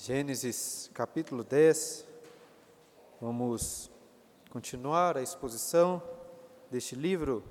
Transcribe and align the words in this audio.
Gênesis 0.00 0.88
capítulo 0.94 1.42
10. 1.42 2.06
Vamos 3.20 3.90
continuar 4.48 5.16
a 5.16 5.22
exposição 5.22 6.00
deste 6.70 6.94
livro 6.94 7.42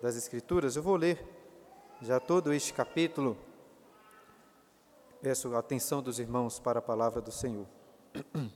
das 0.00 0.16
Escrituras. 0.16 0.76
Eu 0.76 0.82
vou 0.82 0.96
ler 0.96 1.22
já 2.00 2.18
todo 2.18 2.54
este 2.54 2.72
capítulo. 2.72 3.36
Peço 5.20 5.54
a 5.54 5.58
atenção 5.58 6.02
dos 6.02 6.18
irmãos 6.18 6.58
para 6.58 6.78
a 6.78 6.82
palavra 6.82 7.20
do 7.20 7.30
Senhor. 7.30 7.66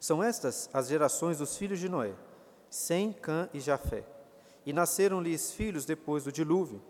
São 0.00 0.22
estas 0.24 0.70
as 0.72 0.88
gerações 0.88 1.36
dos 1.36 1.54
filhos 1.54 1.80
de 1.80 1.88
Noé, 1.90 2.14
Sem, 2.70 3.12
Cã 3.12 3.50
e 3.52 3.60
Jafé. 3.60 4.06
E 4.64 4.72
nasceram-lhes 4.72 5.52
filhos 5.52 5.84
depois 5.84 6.24
do 6.24 6.32
dilúvio. 6.32 6.80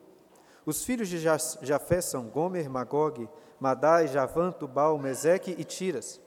Os 0.66 0.84
filhos 0.84 1.09
de 1.09 1.18
Jafé 1.18 2.00
são 2.00 2.28
Gomer, 2.28 2.70
Magog, 2.70 3.28
Madai, 3.60 4.09
Javan, 4.09 4.50
Tubal, 4.50 4.98
Meseque 4.98 5.55
e 5.59 5.64
Tiras. 5.64 6.20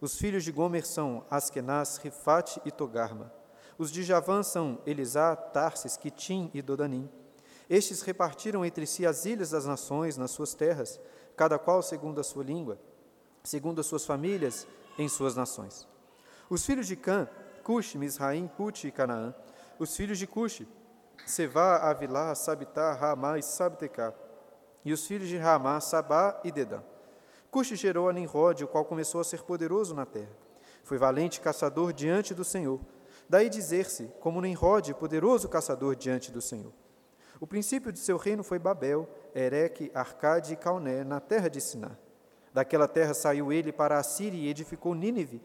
Os 0.00 0.16
filhos 0.16 0.44
de 0.44 0.50
Gomer 0.50 0.86
são 0.86 1.24
Askenaz, 1.30 1.98
Rifate 1.98 2.60
e 2.64 2.70
Togarma. 2.70 3.32
Os 3.78 3.90
de 3.90 4.02
Javã 4.02 4.42
são 4.42 4.80
Elisá, 4.86 5.36
Tarsis, 5.36 5.96
Quitim 5.96 6.50
e 6.54 6.62
Dodanim. 6.62 7.08
Estes 7.68 8.02
repartiram 8.02 8.64
entre 8.64 8.86
si 8.86 9.06
as 9.06 9.24
ilhas 9.24 9.50
das 9.50 9.66
nações 9.66 10.16
nas 10.16 10.30
suas 10.30 10.54
terras, 10.54 11.00
cada 11.36 11.58
qual 11.58 11.82
segundo 11.82 12.20
a 12.20 12.24
sua 12.24 12.44
língua, 12.44 12.78
segundo 13.42 13.80
as 13.80 13.86
suas 13.86 14.04
famílias, 14.04 14.66
em 14.98 15.08
suas 15.08 15.36
nações. 15.36 15.88
Os 16.50 16.66
filhos 16.66 16.86
de 16.86 16.96
Cã, 16.96 17.28
Cush, 17.62 17.94
Misraim, 17.94 18.46
Put 18.46 18.86
e 18.86 18.90
Canaã. 18.90 19.34
Os 19.78 19.96
filhos 19.96 20.18
de 20.18 20.26
Cush, 20.26 20.66
Sevá, 21.26 21.76
Avilá, 21.76 22.34
Sabitar, 22.34 22.98
Ramá 22.98 23.38
e 23.38 23.42
Sabtecá 23.42 24.12
e 24.84 24.92
os 24.92 25.06
filhos 25.06 25.28
de 25.28 25.36
Ramá, 25.36 25.80
Sabá 25.80 26.40
e 26.44 26.50
Dedã. 26.50 26.80
Cuxi 27.50 27.76
gerou 27.76 28.08
a 28.08 28.12
Nimrod, 28.12 28.64
o 28.64 28.68
qual 28.68 28.84
começou 28.84 29.20
a 29.20 29.24
ser 29.24 29.42
poderoso 29.42 29.94
na 29.94 30.06
terra. 30.06 30.30
Foi 30.82 30.98
valente 30.98 31.40
caçador 31.40 31.92
diante 31.92 32.34
do 32.34 32.44
Senhor. 32.44 32.80
Daí 33.28 33.48
dizer-se, 33.48 34.10
como 34.20 34.40
Nimrod, 34.40 34.92
poderoso 34.94 35.48
caçador 35.48 35.94
diante 35.94 36.32
do 36.32 36.40
Senhor. 36.40 36.72
O 37.38 37.46
princípio 37.46 37.92
de 37.92 37.98
seu 37.98 38.16
reino 38.16 38.42
foi 38.42 38.58
Babel, 38.58 39.08
Ereque, 39.34 39.90
Arcade 39.94 40.52
e 40.52 40.56
Calné, 40.56 41.04
na 41.04 41.20
terra 41.20 41.48
de 41.48 41.60
Siná. 41.60 41.90
Daquela 42.52 42.86
terra 42.86 43.14
saiu 43.14 43.52
ele 43.52 43.72
para 43.72 43.98
a 43.98 44.02
Síria 44.02 44.38
e 44.38 44.48
edificou 44.48 44.94
Nínive, 44.94 45.40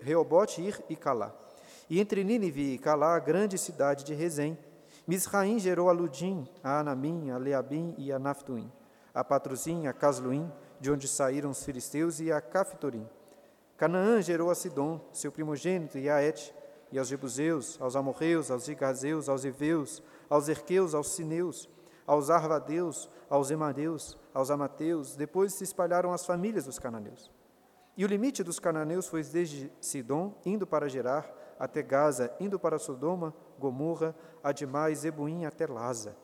Reobote, 0.00 0.60
Ir 0.60 0.82
e 0.88 0.96
Calá. 0.96 1.34
E 1.88 2.00
entre 2.00 2.22
Nínive 2.22 2.74
e 2.74 2.78
Calá, 2.78 3.14
a 3.14 3.18
grande 3.18 3.58
cidade 3.58 4.04
de 4.04 4.14
Rezém, 4.14 4.58
Misraim 5.06 5.58
gerou 5.58 5.88
a 5.88 5.92
Ludim, 5.92 6.46
a 6.62 6.78
Anamim, 6.78 7.30
a 7.30 7.36
Leabim 7.36 7.94
e 7.98 8.12
a 8.12 8.18
Naftuim, 8.18 8.70
a 9.12 9.24
Patruzim, 9.24 9.86
a 9.86 9.92
Casluim, 9.92 10.50
de 10.80 10.90
onde 10.90 11.08
saíram 11.08 11.50
os 11.50 11.64
filisteus, 11.64 12.20
e 12.20 12.30
a 12.30 12.40
Caftorim. 12.40 13.08
Canaã 13.76 14.22
gerou 14.22 14.50
a 14.50 14.54
Sidom, 14.54 15.00
seu 15.12 15.32
primogênito, 15.32 15.98
e 15.98 16.08
a 16.08 16.22
Et, 16.22 16.54
e 16.92 16.98
aos 16.98 17.08
Jebuseus, 17.08 17.80
aos 17.80 17.96
Amorreus, 17.96 18.50
aos 18.50 18.68
Igazeus, 18.68 19.28
aos 19.28 19.44
Eveus, 19.44 20.02
aos 20.30 20.48
Erqueus, 20.48 20.94
aos 20.94 21.08
Sineus, 21.08 21.68
aos 22.06 22.30
Arvadeus, 22.30 23.08
aos 23.28 23.50
Emadeus, 23.50 24.18
aos 24.34 24.50
Amateus, 24.50 25.16
depois 25.16 25.54
se 25.54 25.64
espalharam 25.64 26.12
as 26.12 26.26
famílias 26.26 26.66
dos 26.66 26.78
cananeus. 26.78 27.30
E 27.96 28.04
o 28.04 28.08
limite 28.08 28.42
dos 28.42 28.58
cananeus 28.58 29.08
foi 29.08 29.22
desde 29.22 29.72
Sidom, 29.80 30.34
indo 30.44 30.66
para 30.66 30.88
Gerar, 30.88 31.30
até 31.58 31.82
Gaza, 31.82 32.34
indo 32.40 32.58
para 32.58 32.78
Sodoma, 32.78 33.34
Gomorra, 33.62 34.14
Adimá 34.42 34.90
e 34.90 35.46
até 35.46 35.66
Laza. 35.66 36.16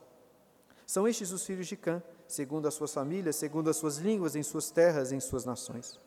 São 0.85 1.07
estes 1.07 1.31
os 1.31 1.45
filhos 1.45 1.69
de 1.69 1.77
Cã, 1.77 2.03
segundo 2.27 2.67
as 2.67 2.75
suas 2.75 2.93
famílias, 2.93 3.37
segundo 3.37 3.71
as 3.71 3.77
suas 3.77 3.99
línguas, 3.99 4.35
em 4.35 4.43
suas 4.43 4.71
terras, 4.71 5.13
em 5.13 5.21
suas 5.21 5.45
nações. 5.45 6.01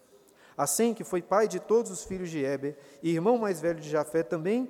Assim 0.57 0.93
que 0.93 1.03
foi 1.03 1.21
pai 1.21 1.47
de 1.47 1.59
todos 1.59 1.89
os 1.89 2.03
filhos 2.03 2.29
de 2.29 2.43
Eber, 2.43 2.77
e 3.01 3.11
irmão 3.11 3.37
mais 3.37 3.61
velho 3.61 3.79
de 3.79 3.89
Jafé, 3.89 4.23
também 4.23 4.69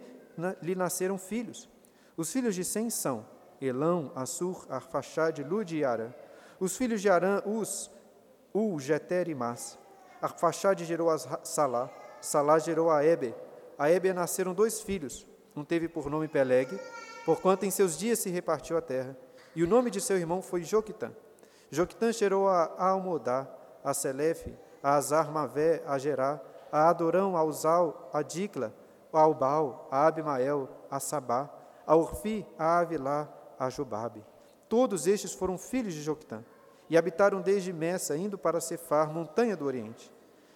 lhe 0.61 0.75
nasceram 0.75 1.17
filhos. 1.17 1.67
Os 2.15 2.31
filhos 2.31 2.53
de 2.53 2.63
Sem 2.63 2.89
são 2.89 3.25
Elão, 3.59 4.11
Assur, 4.15 4.65
Arfaxade, 4.69 5.43
Lud 5.43 5.75
e 5.75 5.83
Arã. 5.83 6.13
Os 6.59 6.77
filhos 6.77 7.01
de 7.01 7.09
Arã, 7.09 7.41
Us, 7.45 7.89
U, 8.53 8.79
Jeter 8.79 9.29
e 9.29 9.35
Mas. 9.35 9.79
Arfaxade 10.21 10.85
gerou 10.85 11.09
a 11.09 11.17
Salá, 11.17 11.89
Salá 12.21 12.59
gerou 12.59 12.91
a 12.91 13.03
Eber. 13.03 13.33
A 13.77 13.89
Eber 13.89 14.13
nasceram 14.13 14.53
dois 14.53 14.81
filhos, 14.81 15.25
um 15.61 15.65
teve 15.65 15.87
por 15.87 16.09
nome 16.09 16.27
Peleg, 16.27 16.67
porquanto 17.23 17.65
em 17.65 17.71
seus 17.71 17.97
dias 17.97 18.19
se 18.19 18.29
repartiu 18.29 18.77
a 18.77 18.81
terra. 18.81 19.15
E 19.55 19.63
o 19.63 19.67
nome 19.67 19.91
de 19.91 20.01
seu 20.01 20.17
irmão 20.17 20.41
foi 20.41 20.63
Joquitã. 20.63 21.11
Joquitã 21.69 22.11
gerou 22.11 22.49
a 22.49 22.73
Almodá, 22.77 23.47
a 23.83 23.93
Selefe, 23.93 24.53
a 24.81 24.95
Azar 24.95 25.31
Mavé, 25.31 25.83
a 25.85 25.97
Gerá, 25.97 26.41
a 26.71 26.89
Adorão, 26.89 27.37
a 27.37 27.43
Uzal, 27.43 28.09
a 28.11 28.21
Dicla, 28.21 28.73
a 29.13 29.19
Albal, 29.19 29.87
a 29.91 30.07
Abimael, 30.07 30.67
a 30.89 30.99
Sabá, 30.99 31.49
a 31.85 31.95
Orfi, 31.95 32.45
a 32.57 32.79
Avilá, 32.79 33.29
a 33.59 33.69
Jobabe. 33.69 34.23
Todos 34.67 35.05
estes 35.05 35.33
foram 35.33 35.57
filhos 35.57 35.93
de 35.93 36.01
Joquitã, 36.01 36.43
e 36.89 36.97
habitaram 36.97 37.41
desde 37.41 37.71
Messa, 37.71 38.17
indo 38.17 38.37
para 38.37 38.59
Cefar, 38.59 39.11
montanha 39.11 39.55
do 39.55 39.65
Oriente. 39.65 40.11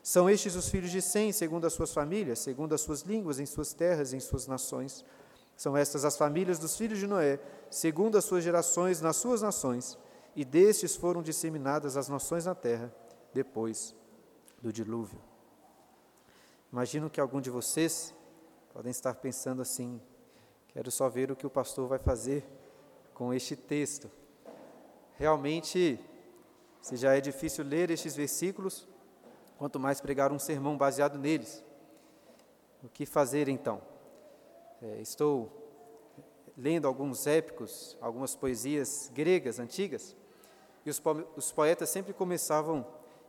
São 0.06 0.30
estes 0.30 0.54
os 0.54 0.70
filhos 0.70 0.92
de 0.92 1.02
Sem, 1.02 1.32
segundo 1.32 1.66
as 1.66 1.74
suas 1.74 1.92
famílias, 1.92 2.38
segundo 2.38 2.76
as 2.76 2.82
suas 2.82 3.02
línguas, 3.02 3.40
em 3.40 3.46
suas 3.48 3.74
terras, 3.74 4.14
em 4.14 4.20
suas 4.20 4.46
nações. 4.46 5.04
São 5.58 5.76
estas 5.76 6.06
as 6.06 6.16
famílias 6.16 6.60
dos 6.60 6.78
filhos 6.78 7.00
de 7.00 7.08
Noé, 7.08 7.40
segundo 7.72 8.16
as 8.16 8.24
suas 8.24 8.44
gerações, 8.44 9.02
nas 9.02 9.16
suas 9.16 9.42
nações, 9.42 9.98
e 10.36 10.46
destes 10.46 10.96
foram 10.96 11.24
disseminadas 11.24 11.98
as 11.98 12.08
nações 12.08 12.46
na 12.46 12.54
terra, 12.54 12.94
depois 13.34 13.96
do 14.62 14.72
dilúvio. 14.72 15.20
Imagino 16.72 17.10
que 17.10 17.20
algum 17.20 17.42
de 17.42 17.50
vocês 17.50 18.14
podem 18.72 18.92
estar 18.92 19.16
pensando 19.16 19.64
assim: 19.64 20.00
quero 20.68 20.92
só 20.92 21.10
ver 21.10 21.32
o 21.32 21.36
que 21.36 21.48
o 21.48 21.50
pastor 21.50 21.88
vai 21.88 21.98
fazer 21.98 22.46
com 23.12 23.34
este 23.34 23.56
texto. 23.56 24.12
Realmente, 25.18 26.00
se 26.80 26.96
já 26.96 27.16
é 27.16 27.20
difícil 27.20 27.66
ler 27.66 27.90
estes 27.90 28.16
versículos, 28.16 28.88
quanto 29.58 29.80
mais 29.80 30.02
pregar 30.02 30.32
um 30.32 30.40
sermão 30.40 30.78
baseado 30.78 31.18
neles. 31.18 31.64
O 32.84 32.90
que 32.90 33.06
fazer 33.06 33.48
então? 33.48 33.82
É, 34.82 35.02
estou 35.02 35.52
lendo 36.58 36.88
alguns 36.88 37.28
épicos, 37.28 37.98
algumas 38.00 38.36
poesias 38.36 39.12
gregas 39.14 39.60
antigas, 39.60 40.16
e 40.86 40.90
os, 40.90 41.00
po 41.00 41.24
os 41.36 41.52
poetas 41.52 41.90
sempre 41.90 42.14
começavam 42.14 42.86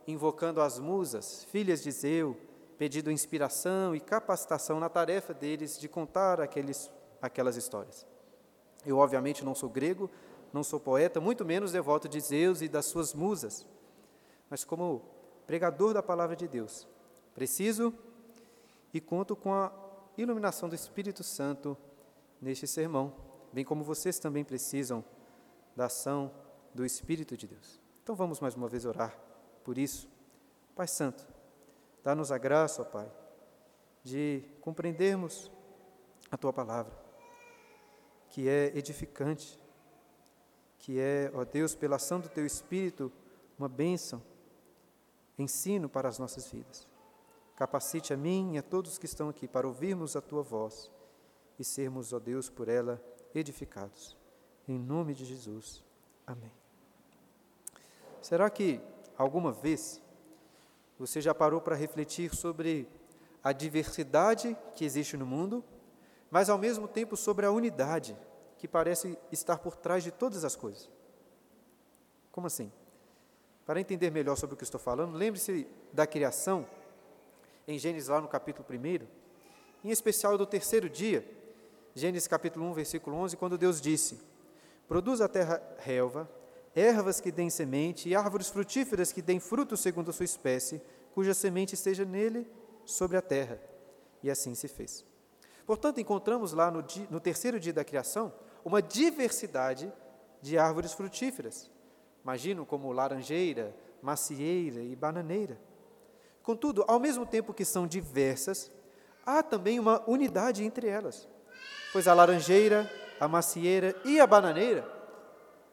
invocando 0.07 0.61
as 0.61 0.79
musas, 0.79 1.43
filhas 1.45 1.81
de 1.83 1.91
Zeu, 1.91 2.37
pedindo 2.77 3.11
inspiração 3.11 3.95
e 3.95 3.99
capacitação 3.99 4.79
na 4.79 4.87
tarefa 4.87 5.33
deles 5.33 5.79
de 5.79 5.89
contar 5.89 6.39
aqueles, 6.39 6.91
aquelas 7.21 7.55
histórias. 7.55 8.05
Eu, 8.85 8.97
obviamente, 8.99 9.43
não 9.43 9.55
sou 9.55 9.69
grego, 9.69 10.09
não 10.53 10.63
sou 10.63 10.79
poeta, 10.79 11.19
muito 11.19 11.43
menos 11.43 11.71
devoto 11.71 12.07
de 12.07 12.21
Zeus 12.21 12.61
e 12.61 12.69
das 12.69 12.85
suas 12.85 13.13
musas, 13.13 13.65
mas 14.49 14.63
como 14.63 15.01
pregador 15.47 15.93
da 15.93 16.03
palavra 16.03 16.35
de 16.35 16.47
Deus. 16.47 16.85
Preciso 17.33 17.93
e 18.93 18.99
conto 18.99 19.35
com 19.35 19.53
a 19.53 19.71
iluminação 20.17 20.67
do 20.67 20.75
Espírito 20.75 21.23
Santo 21.23 21.77
neste 22.41 22.67
sermão, 22.67 23.15
bem 23.53 23.63
como 23.63 23.83
vocês 23.83 24.19
também 24.19 24.43
precisam 24.43 25.03
da 25.75 25.85
ação 25.85 26.31
do 26.73 26.85
Espírito 26.85 27.37
de 27.37 27.47
Deus. 27.47 27.79
Então 28.03 28.15
vamos 28.15 28.39
mais 28.39 28.55
uma 28.55 28.67
vez 28.67 28.85
orar 28.85 29.17
por 29.63 29.77
isso. 29.77 30.09
Pai 30.75 30.87
Santo, 30.87 31.25
dá-nos 32.03 32.31
a 32.31 32.37
graça, 32.37 32.81
ó 32.81 32.85
Pai, 32.85 33.09
de 34.03 34.43
compreendermos 34.61 35.51
a 36.29 36.37
tua 36.37 36.51
palavra, 36.51 36.93
que 38.29 38.49
é 38.49 38.77
edificante, 38.77 39.57
que 40.77 40.99
é, 40.99 41.31
ó 41.33 41.45
Deus, 41.45 41.73
pela 41.73 41.95
ação 41.95 42.19
do 42.19 42.27
teu 42.27 42.45
Espírito, 42.45 43.11
uma 43.57 43.69
bênção 43.69 44.21
ensino 45.37 45.87
para 45.87 46.09
as 46.09 46.17
nossas 46.17 46.47
vidas. 46.51 46.87
Capacite 47.55 48.13
a 48.13 48.17
mim 48.17 48.53
e 48.53 48.57
a 48.57 48.63
todos 48.63 48.97
que 48.97 49.05
estão 49.05 49.29
aqui 49.29 49.47
para 49.47 49.67
ouvirmos 49.67 50.15
a 50.15 50.21
tua 50.21 50.43
voz 50.43 50.91
e 51.57 51.63
sermos, 51.63 52.13
ó 52.13 52.19
Deus, 52.19 52.49
por 52.49 52.67
ela 52.67 53.01
edificados. 53.33 54.15
Em 54.67 54.77
nome 54.77 55.13
de 55.13 55.25
Jesus. 55.25 55.83
Amém. 56.25 56.51
Será 58.21 58.49
que 58.49 58.81
alguma 59.17 59.51
vez 59.51 60.01
você 60.99 61.21
já 61.21 61.33
parou 61.33 61.61
para 61.61 61.75
refletir 61.75 62.35
sobre 62.35 62.87
a 63.43 63.51
diversidade 63.51 64.57
que 64.75 64.83
existe 64.83 65.15
no 65.15 65.25
mundo, 65.25 65.63
mas 66.29 66.49
ao 66.49 66.57
mesmo 66.57 66.87
tempo 66.87 67.15
sobre 67.15 67.45
a 67.45 67.51
unidade 67.51 68.17
que 68.57 68.67
parece 68.67 69.17
estar 69.31 69.59
por 69.59 69.75
trás 69.75 70.03
de 70.03 70.11
todas 70.11 70.43
as 70.43 70.55
coisas? 70.55 70.89
Como 72.31 72.47
assim? 72.47 72.71
Para 73.67 73.81
entender 73.81 74.09
melhor 74.09 74.37
sobre 74.37 74.53
o 74.53 74.57
que 74.57 74.63
estou 74.63 74.79
falando, 74.79 75.17
lembre-se 75.17 75.67
da 75.91 76.07
criação, 76.07 76.65
em 77.67 77.77
Gênesis 77.77 78.07
lá 78.07 78.21
no 78.21 78.27
capítulo 78.29 78.65
1, 78.71 79.05
em 79.83 79.91
especial 79.91 80.37
do 80.37 80.45
terceiro 80.45 80.89
dia, 80.89 81.29
Gênesis 81.93 82.29
capítulo 82.29 82.65
1, 82.67 82.73
versículo 82.73 83.17
11, 83.17 83.35
quando 83.35 83.57
Deus 83.57 83.81
disse: 83.81 84.21
Produz 84.87 85.19
a 85.19 85.27
terra 85.27 85.61
relva, 85.79 86.29
ervas 86.73 87.19
que 87.19 87.29
deem 87.29 87.49
semente 87.49 88.07
e 88.07 88.15
árvores 88.15 88.47
frutíferas 88.47 89.11
que 89.11 89.21
deem 89.21 89.39
fruto 89.39 89.75
segundo 89.75 90.11
a 90.11 90.13
sua 90.13 90.23
espécie, 90.23 90.81
cuja 91.13 91.33
semente 91.33 91.75
esteja 91.75 92.05
nele 92.05 92.49
sobre 92.85 93.17
a 93.17 93.21
terra. 93.21 93.59
E 94.23 94.31
assim 94.31 94.55
se 94.55 94.69
fez. 94.69 95.03
Portanto, 95.65 95.99
encontramos 95.99 96.53
lá 96.53 96.71
no, 96.71 96.81
dia, 96.81 97.05
no 97.09 97.19
terceiro 97.19 97.59
dia 97.59 97.73
da 97.73 97.83
criação 97.83 98.33
uma 98.63 98.81
diversidade 98.81 99.91
de 100.41 100.57
árvores 100.57 100.93
frutíferas. 100.93 101.69
Imagino 102.23 102.65
como 102.65 102.91
laranjeira, 102.91 103.75
macieira 104.01 104.81
e 104.81 104.95
bananeira. 104.95 105.59
Contudo, 106.43 106.83
ao 106.87 106.99
mesmo 106.99 107.25
tempo 107.25 107.53
que 107.53 107.65
são 107.65 107.87
diversas, 107.87 108.71
há 109.25 109.43
também 109.43 109.79
uma 109.79 110.01
unidade 110.09 110.63
entre 110.63 110.87
elas, 110.87 111.27
pois 111.91 112.07
a 112.07 112.13
laranjeira, 112.13 112.89
a 113.19 113.27
macieira 113.27 113.95
e 114.05 114.19
a 114.19 114.27
bananeira 114.27 114.87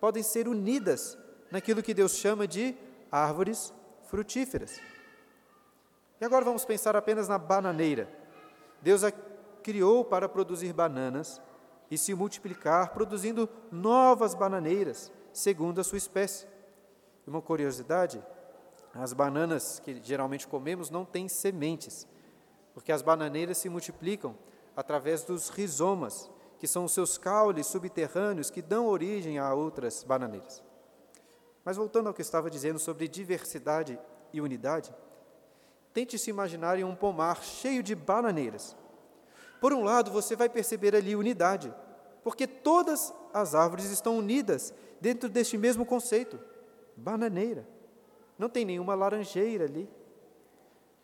podem 0.01 0.23
ser 0.23 0.49
unidas 0.49 1.17
naquilo 1.51 1.83
que 1.83 1.95
Deus 1.95 2.17
chama 2.17 2.47
de 2.47 2.75
árvores 3.11 3.73
frutíferas. 4.05 4.81
E 6.21 6.25
agora 6.25 6.45
vamos 6.45 6.65
pensar 6.65 6.97
apenas 6.97 7.29
na 7.29 7.39
bananeira. 7.39 8.09
Deus 8.83 9.05
a 9.05 9.13
criou 9.63 10.05
para 10.05 10.29
produzir 10.29 10.73
bananas 10.73 11.41
e 11.91 11.97
se 11.97 12.15
multiplicar, 12.15 12.93
produzindo 12.93 13.49
novas 13.73 14.35
bananeiras, 14.35 15.11
segundo 15.35 15.81
a 15.81 15.85
sua 15.85 15.99
espécie. 15.99 16.47
Uma 17.27 17.43
curiosidade: 17.43 18.25
as 18.95 19.13
bananas 19.13 19.81
que 19.81 20.01
geralmente 20.03 20.47
comemos 20.47 20.89
não 20.89 21.05
têm 21.05 21.29
sementes, 21.29 22.07
porque 22.73 22.93
as 22.93 23.03
bananeiras 23.03 23.59
se 23.59 23.69
multiplicam 23.69 24.35
através 24.77 25.25
dos 25.25 25.51
rizomas, 25.51 26.31
que 26.59 26.67
são 26.67 26.85
os 26.85 26.93
seus 26.93 27.19
caules 27.19 27.67
subterrâneos 27.67 28.51
que 28.51 28.63
dão 28.63 28.87
origem 28.87 29.39
a 29.39 29.53
outras 29.53 30.03
bananeiras. 30.05 30.63
Mas 31.65 31.77
voltando 31.77 32.09
ao 32.09 32.15
que 32.15 32.23
estava 32.23 32.51
dizendo 32.51 32.79
sobre 32.79 33.09
diversidade 33.09 33.99
e 34.33 34.41
unidade, 34.41 34.95
tente 35.93 36.19
se 36.19 36.31
imaginar 36.31 36.79
em 36.79 36.85
um 36.85 36.95
pomar 36.95 37.43
cheio 37.43 37.83
de 37.83 37.95
bananeiras. 37.95 38.77
Por 39.61 39.73
um 39.73 39.83
lado, 39.83 40.11
você 40.11 40.37
vai 40.37 40.49
perceber 40.49 40.95
ali 40.95 41.17
unidade, 41.17 41.73
porque 42.25 42.47
todas 42.47 43.15
as 43.33 43.55
árvores 43.55 43.85
estão 43.91 44.17
unidas 44.17 44.73
dentro 45.01 45.29
deste 45.29 45.59
mesmo 45.59 45.85
conceito, 45.85 46.41
bananeira. 46.97 47.69
Não 48.39 48.49
tem 48.49 48.65
nenhuma 48.65 48.95
laranjeira 48.95 49.67
ali. 49.67 49.89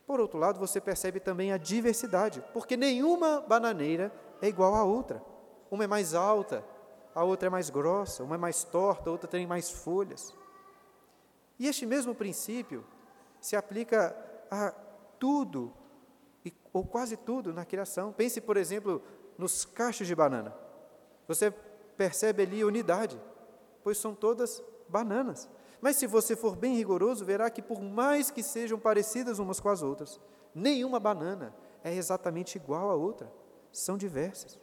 Por 0.06 0.18
outro 0.18 0.38
lado, 0.38 0.58
você 0.58 0.80
percebe 0.80 1.20
também 1.20 1.52
a 1.52 1.58
diversidade, 1.58 2.42
porque 2.54 2.76
nenhuma 2.76 3.42
bananeira 3.42 4.10
é 4.40 4.48
igual 4.48 4.74
à 4.74 4.82
outra. 4.82 5.22
Uma 5.70 5.84
é 5.84 5.86
mais 5.86 6.14
alta, 6.14 6.64
a 7.14 7.22
outra 7.22 7.48
é 7.48 7.50
mais 7.50 7.68
grossa, 7.68 8.24
uma 8.24 8.34
é 8.36 8.38
mais 8.38 8.64
torta, 8.64 9.10
a 9.10 9.12
outra 9.12 9.28
tem 9.28 9.46
mais 9.46 9.70
folhas. 9.70 10.34
E 11.58 11.68
este 11.68 11.84
mesmo 11.84 12.14
princípio 12.14 12.84
se 13.40 13.54
aplica 13.54 14.16
a 14.50 14.72
tudo, 15.18 15.72
ou 16.72 16.84
quase 16.84 17.16
tudo, 17.18 17.52
na 17.52 17.66
criação. 17.66 18.12
Pense, 18.12 18.40
por 18.40 18.56
exemplo, 18.56 19.02
nos 19.36 19.66
cachos 19.66 20.06
de 20.06 20.14
banana. 20.14 20.69
Você 21.30 21.52
percebe 21.96 22.42
ali 22.42 22.64
unidade, 22.64 23.16
pois 23.84 23.98
são 23.98 24.16
todas 24.16 24.60
bananas. 24.88 25.48
Mas 25.80 25.94
se 25.94 26.04
você 26.04 26.34
for 26.34 26.56
bem 26.56 26.74
rigoroso, 26.74 27.24
verá 27.24 27.48
que 27.48 27.62
por 27.62 27.80
mais 27.80 28.32
que 28.32 28.42
sejam 28.42 28.80
parecidas 28.80 29.38
umas 29.38 29.60
com 29.60 29.68
as 29.68 29.80
outras, 29.80 30.18
nenhuma 30.52 30.98
banana 30.98 31.54
é 31.84 31.94
exatamente 31.94 32.56
igual 32.56 32.90
à 32.90 32.96
outra. 32.96 33.32
São 33.70 33.96
diversas. 33.96 34.58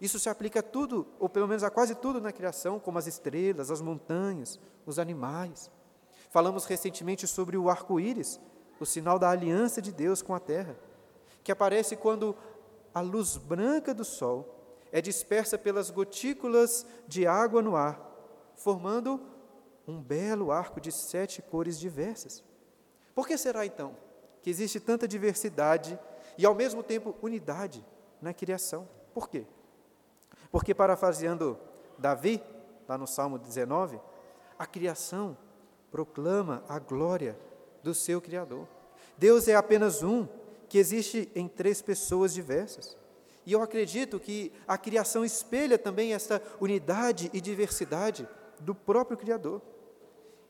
Isso 0.00 0.16
se 0.20 0.28
aplica 0.28 0.60
a 0.60 0.62
tudo, 0.62 1.08
ou 1.18 1.28
pelo 1.28 1.48
menos 1.48 1.64
a 1.64 1.70
quase 1.70 1.96
tudo 1.96 2.20
na 2.20 2.30
criação, 2.30 2.78
como 2.78 2.98
as 2.98 3.08
estrelas, 3.08 3.68
as 3.68 3.80
montanhas, 3.80 4.60
os 4.86 5.00
animais. 5.00 5.72
Falamos 6.30 6.66
recentemente 6.66 7.26
sobre 7.26 7.56
o 7.56 7.68
arco-íris, 7.68 8.40
o 8.78 8.86
sinal 8.86 9.18
da 9.18 9.28
aliança 9.28 9.82
de 9.82 9.90
Deus 9.90 10.22
com 10.22 10.36
a 10.36 10.38
terra, 10.38 10.78
que 11.42 11.50
aparece 11.50 11.96
quando 11.96 12.36
a 12.94 13.00
luz 13.00 13.36
branca 13.36 13.92
do 13.92 14.04
sol 14.04 14.61
é 14.92 15.00
dispersa 15.00 15.56
pelas 15.56 15.90
gotículas 15.90 16.86
de 17.08 17.26
água 17.26 17.62
no 17.62 17.74
ar, 17.74 17.98
formando 18.54 19.20
um 19.88 20.00
belo 20.00 20.52
arco 20.52 20.80
de 20.80 20.92
sete 20.92 21.40
cores 21.40 21.80
diversas. 21.80 22.44
Por 23.14 23.26
que 23.26 23.36
será 23.38 23.64
então 23.64 23.96
que 24.42 24.50
existe 24.50 24.78
tanta 24.78 25.08
diversidade 25.08 25.98
e 26.36 26.44
ao 26.44 26.54
mesmo 26.54 26.82
tempo 26.82 27.16
unidade 27.22 27.84
na 28.20 28.34
criação? 28.34 28.86
Por 29.14 29.28
quê? 29.28 29.46
Porque, 30.50 30.74
parafraseando 30.74 31.58
Davi, 31.98 32.42
lá 32.86 32.98
no 32.98 33.06
Salmo 33.06 33.38
19, 33.38 33.98
a 34.58 34.66
criação 34.66 35.36
proclama 35.90 36.62
a 36.68 36.78
glória 36.78 37.38
do 37.82 37.94
seu 37.94 38.20
Criador. 38.20 38.68
Deus 39.16 39.48
é 39.48 39.54
apenas 39.54 40.02
um 40.02 40.28
que 40.68 40.78
existe 40.78 41.30
em 41.34 41.48
três 41.48 41.82
pessoas 41.82 42.32
diversas. 42.32 42.96
E 43.44 43.52
eu 43.52 43.62
acredito 43.62 44.20
que 44.20 44.52
a 44.66 44.78
criação 44.78 45.24
espelha 45.24 45.78
também 45.78 46.14
essa 46.14 46.40
unidade 46.60 47.30
e 47.32 47.40
diversidade 47.40 48.28
do 48.60 48.74
próprio 48.74 49.16
Criador. 49.16 49.60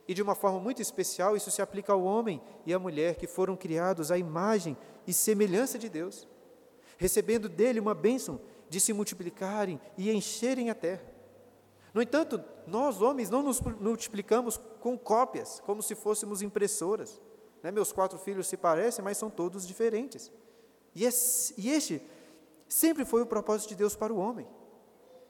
E 0.06 0.15
de 0.15 0.21
uma 0.21 0.35
forma 0.35 0.61
muito 0.61 0.83
especial, 0.83 1.37
isso 1.37 1.50
se 1.50 1.62
aplica 1.62 1.93
ao 1.93 2.03
homem 2.03 2.43
e 2.67 2.75
à 2.75 2.79
mulher 2.79 3.17
que 3.17 3.27
foram 3.27 3.56
criados 3.56 4.11
à 4.11 4.19
imagem 4.19 4.77
e 5.06 5.12
semelhança 5.12 5.79
de 5.79 5.89
Deus, 5.89 6.29
recebendo 6.99 7.49
dele 7.49 7.81
uma 7.81 7.94
bênção 7.94 8.41
de 8.69 8.81
se 8.81 8.93
multiplicarem 8.93 9.81
e 9.97 10.11
encherem 10.11 10.71
a 10.71 10.75
terra. 10.75 11.05
No 11.94 12.00
entanto, 12.00 12.43
nós 12.67 13.00
homens 13.00 13.29
não 13.29 13.43
nos 13.43 13.61
multiplicamos 13.61 14.59
com 14.81 14.99
cópias, 14.99 15.61
como 15.65 15.83
se 15.83 15.94
fôssemos 15.94 16.43
impressoras. 16.43 17.21
Né? 17.62 17.71
Meus 17.71 17.93
quatro 17.93 18.19
filhos 18.19 18.47
se 18.47 18.56
parecem, 18.56 19.05
mas 19.05 19.19
são 19.19 19.31
todos 19.31 19.67
diferentes. 19.67 20.33
E, 20.94 21.05
e 21.05 21.71
este 21.71 22.03
sempre 22.72 23.04
foi 23.04 23.20
o 23.20 23.26
propósito 23.26 23.69
de 23.69 23.74
Deus 23.76 23.94
para 23.94 24.12
o 24.12 24.16
homem. 24.16 24.48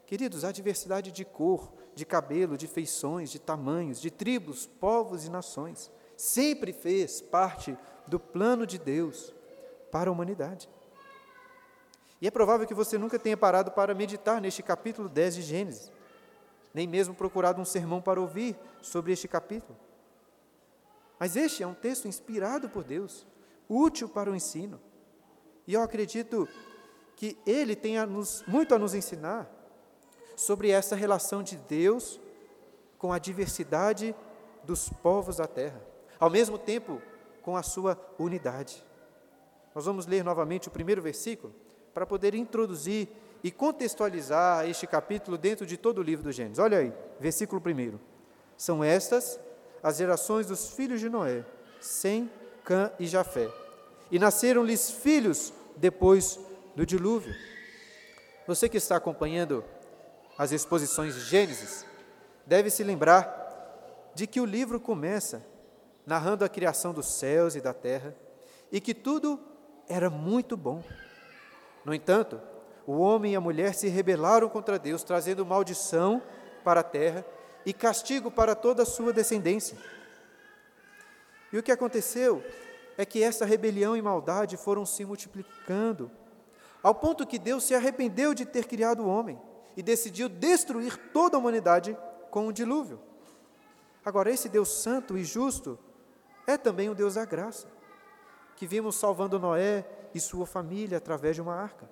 Queridos, 0.05 0.45
a 0.45 0.51
diversidade 0.51 1.11
de 1.11 1.25
cor, 1.25 1.73
de 1.93 2.05
cabelo, 2.05 2.57
de 2.57 2.67
feições, 2.67 3.29
de 3.29 3.37
tamanhos, 3.37 3.99
de 3.99 4.09
tribos, 4.09 4.65
povos 4.65 5.25
e 5.25 5.29
nações, 5.29 5.91
sempre 6.15 6.71
fez 6.71 7.19
parte 7.19 7.77
do 8.07 8.17
plano 8.17 8.65
de 8.65 8.77
Deus 8.77 9.33
para 9.91 10.09
a 10.09 10.13
humanidade. 10.13 10.69
E 12.21 12.27
é 12.27 12.31
provável 12.31 12.65
que 12.65 12.73
você 12.73 12.97
nunca 12.97 13.19
tenha 13.19 13.35
parado 13.35 13.71
para 13.71 13.93
meditar 13.93 14.39
neste 14.39 14.63
capítulo 14.63 15.09
10 15.09 15.35
de 15.35 15.41
Gênesis, 15.41 15.91
nem 16.73 16.87
mesmo 16.87 17.13
procurado 17.13 17.61
um 17.61 17.65
sermão 17.65 18.01
para 18.01 18.21
ouvir 18.21 18.57
sobre 18.81 19.11
este 19.11 19.27
capítulo. 19.27 19.77
Mas 21.19 21.35
este 21.35 21.61
é 21.61 21.67
um 21.67 21.73
texto 21.73 22.07
inspirado 22.07 22.69
por 22.69 22.85
Deus, 22.85 23.27
útil 23.67 24.07
para 24.07 24.31
o 24.31 24.35
ensino. 24.35 24.79
E 25.67 25.73
eu 25.73 25.81
acredito 25.81 26.47
que 27.15 27.37
ele 27.45 27.75
tem 27.75 27.97
a 27.97 28.05
nos, 28.05 28.43
muito 28.47 28.73
a 28.73 28.79
nos 28.79 28.93
ensinar 28.93 29.49
sobre 30.35 30.69
essa 30.69 30.95
relação 30.95 31.43
de 31.43 31.55
Deus 31.55 32.19
com 32.97 33.13
a 33.13 33.19
diversidade 33.19 34.15
dos 34.63 34.89
povos 34.89 35.37
da 35.37 35.47
terra, 35.47 35.81
ao 36.19 36.29
mesmo 36.29 36.57
tempo 36.57 37.01
com 37.41 37.57
a 37.57 37.63
sua 37.63 37.99
unidade. 38.17 38.83
Nós 39.75 39.85
vamos 39.85 40.05
ler 40.05 40.23
novamente 40.23 40.67
o 40.67 40.71
primeiro 40.71 41.01
versículo, 41.01 41.53
para 41.93 42.05
poder 42.05 42.33
introduzir 42.33 43.07
e 43.43 43.51
contextualizar 43.51 44.67
este 44.67 44.87
capítulo 44.87 45.37
dentro 45.37 45.65
de 45.65 45.77
todo 45.77 45.99
o 45.99 46.01
livro 46.03 46.23
do 46.23 46.31
Gênesis. 46.31 46.59
Olha 46.59 46.77
aí, 46.77 46.93
versículo 47.19 47.61
1. 47.61 47.99
São 48.57 48.83
estas 48.83 49.39
as 49.83 49.97
gerações 49.97 50.47
dos 50.47 50.69
filhos 50.71 51.01
de 51.01 51.09
Noé, 51.09 51.43
Sem, 51.81 52.31
Cã 52.63 52.89
e 52.97 53.05
Jafé. 53.05 53.51
E 54.09 54.17
nasceram-lhes 54.17 54.89
filhos 54.89 55.53
depois 55.75 56.39
do 56.75 56.85
dilúvio. 56.85 57.33
Você 58.47 58.67
que 58.67 58.77
está 58.77 58.97
acompanhando 58.97 59.63
as 60.37 60.51
exposições 60.51 61.15
de 61.15 61.21
Gênesis, 61.21 61.85
deve 62.45 62.69
se 62.69 62.83
lembrar 62.83 63.41
de 64.15 64.27
que 64.27 64.39
o 64.39 64.45
livro 64.45 64.79
começa 64.79 65.45
narrando 66.05 66.43
a 66.43 66.49
criação 66.49 66.93
dos 66.93 67.07
céus 67.07 67.55
e 67.55 67.61
da 67.61 67.73
terra 67.73 68.15
e 68.71 68.81
que 68.81 68.93
tudo 68.93 69.39
era 69.87 70.09
muito 70.09 70.57
bom. 70.57 70.83
No 71.85 71.93
entanto, 71.93 72.41
o 72.85 72.97
homem 72.99 73.33
e 73.33 73.35
a 73.35 73.41
mulher 73.41 73.73
se 73.73 73.87
rebelaram 73.87 74.49
contra 74.49 74.79
Deus, 74.79 75.03
trazendo 75.03 75.45
maldição 75.45 76.21
para 76.63 76.81
a 76.81 76.83
terra 76.83 77.25
e 77.65 77.71
castigo 77.73 78.29
para 78.29 78.55
toda 78.55 78.83
a 78.83 78.85
sua 78.85 79.13
descendência. 79.13 79.77
E 81.51 81.57
o 81.57 81.63
que 81.63 81.71
aconteceu 81.71 82.43
é 82.97 83.05
que 83.05 83.23
essa 83.23 83.45
rebelião 83.45 83.95
e 83.95 84.01
maldade 84.01 84.57
foram 84.57 84.85
se 84.85 85.05
multiplicando, 85.05 86.11
ao 86.83 86.93
ponto 86.93 87.25
que 87.25 87.39
Deus 87.39 87.63
se 87.63 87.73
arrependeu 87.73 88.33
de 88.33 88.45
ter 88.45 88.65
criado 88.65 89.03
o 89.03 89.07
homem 89.07 89.41
e 89.75 89.81
decidiu 89.81 90.27
destruir 90.27 90.97
toda 91.13 91.37
a 91.37 91.39
humanidade 91.39 91.97
com 92.29 92.47
o 92.47 92.53
dilúvio. 92.53 92.99
Agora, 94.03 94.29
esse 94.29 94.49
Deus 94.49 94.67
santo 94.67 95.17
e 95.17 95.23
justo 95.23 95.79
é 96.45 96.57
também 96.57 96.89
o 96.89 96.95
Deus 96.95 97.15
da 97.15 97.23
graça, 97.23 97.67
que 98.57 98.67
vimos 98.67 98.97
salvando 98.97 99.39
Noé 99.39 99.85
e 100.13 100.19
sua 100.19 100.45
família 100.45 100.97
através 100.97 101.35
de 101.35 101.41
uma 101.41 101.55
arca. 101.55 101.89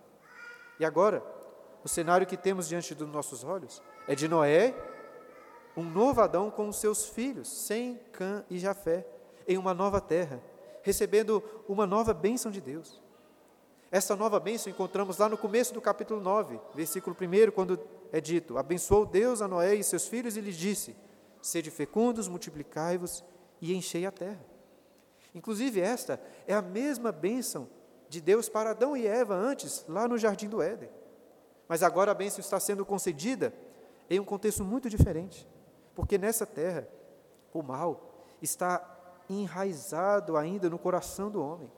E 0.77 0.85
agora, 0.85 1.23
o 1.83 1.87
cenário 1.87 2.27
que 2.27 2.37
temos 2.37 2.67
diante 2.67 2.93
dos 2.93 3.07
nossos 3.07 3.43
olhos 3.43 3.81
é 4.07 4.13
de 4.13 4.27
Noé 4.27 4.75
um 5.75 5.83
novo 5.83 6.19
Adão 6.21 6.51
com 6.51 6.67
os 6.67 6.75
seus 6.75 7.05
filhos, 7.05 7.47
Sem, 7.47 7.97
Cã 8.11 8.43
e 8.49 8.59
Jafé, 8.59 9.07
em 9.47 9.57
uma 9.57 9.73
nova 9.73 10.01
terra, 10.01 10.41
recebendo 10.83 11.41
uma 11.67 11.87
nova 11.87 12.13
bênção 12.13 12.51
de 12.51 12.59
Deus. 12.59 13.00
Essa 13.91 14.15
nova 14.15 14.39
bênção 14.39 14.71
encontramos 14.71 15.17
lá 15.17 15.27
no 15.27 15.37
começo 15.37 15.73
do 15.73 15.81
capítulo 15.81 16.21
9, 16.21 16.57
versículo 16.73 17.13
1, 17.13 17.51
quando 17.51 17.77
é 18.09 18.21
dito: 18.21 18.57
Abençoou 18.57 19.05
Deus 19.05 19.41
a 19.41 19.49
Noé 19.49 19.75
e 19.75 19.83
seus 19.83 20.07
filhos 20.07 20.37
e 20.37 20.41
lhes 20.41 20.55
disse: 20.55 20.95
Sede 21.41 21.69
fecundos, 21.69 22.29
multiplicai-vos 22.29 23.21
e 23.59 23.75
enchei 23.75 24.05
a 24.05 24.11
terra. 24.11 24.39
Inclusive, 25.35 25.81
esta 25.81 26.21
é 26.47 26.53
a 26.53 26.61
mesma 26.61 27.11
bênção 27.11 27.67
de 28.07 28.21
Deus 28.21 28.47
para 28.47 28.71
Adão 28.71 28.95
e 28.95 29.05
Eva 29.05 29.35
antes, 29.35 29.83
lá 29.89 30.07
no 30.07 30.17
jardim 30.17 30.47
do 30.47 30.61
Éden. 30.61 30.89
Mas 31.67 31.83
agora 31.83 32.11
a 32.11 32.15
bênção 32.15 32.39
está 32.39 32.61
sendo 32.61 32.85
concedida 32.85 33.53
em 34.09 34.21
um 34.21 34.25
contexto 34.25 34.63
muito 34.63 34.89
diferente, 34.89 35.45
porque 35.93 36.17
nessa 36.17 36.45
terra 36.45 36.87
o 37.53 37.61
mal 37.61 38.15
está 38.41 38.87
enraizado 39.29 40.37
ainda 40.37 40.69
no 40.69 40.79
coração 40.79 41.29
do 41.29 41.43
homem 41.43 41.69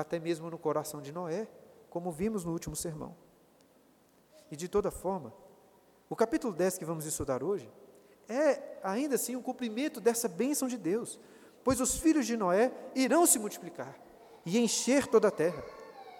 até 0.00 0.18
mesmo 0.18 0.50
no 0.50 0.58
coração 0.58 1.00
de 1.00 1.12
Noé, 1.12 1.48
como 1.88 2.10
vimos 2.10 2.44
no 2.44 2.52
último 2.52 2.74
sermão. 2.74 3.14
E 4.50 4.56
de 4.56 4.68
toda 4.68 4.90
forma, 4.90 5.32
o 6.08 6.16
capítulo 6.16 6.52
10 6.52 6.78
que 6.78 6.84
vamos 6.84 7.04
estudar 7.06 7.42
hoje 7.42 7.70
é 8.28 8.78
ainda 8.82 9.16
assim 9.16 9.36
um 9.36 9.42
cumprimento 9.42 10.00
dessa 10.00 10.28
bênção 10.28 10.66
de 10.68 10.78
Deus, 10.78 11.20
pois 11.62 11.80
os 11.80 11.98
filhos 11.98 12.26
de 12.26 12.36
Noé 12.36 12.72
irão 12.94 13.26
se 13.26 13.38
multiplicar 13.38 13.98
e 14.44 14.58
encher 14.58 15.06
toda 15.06 15.28
a 15.28 15.30
terra. 15.30 15.62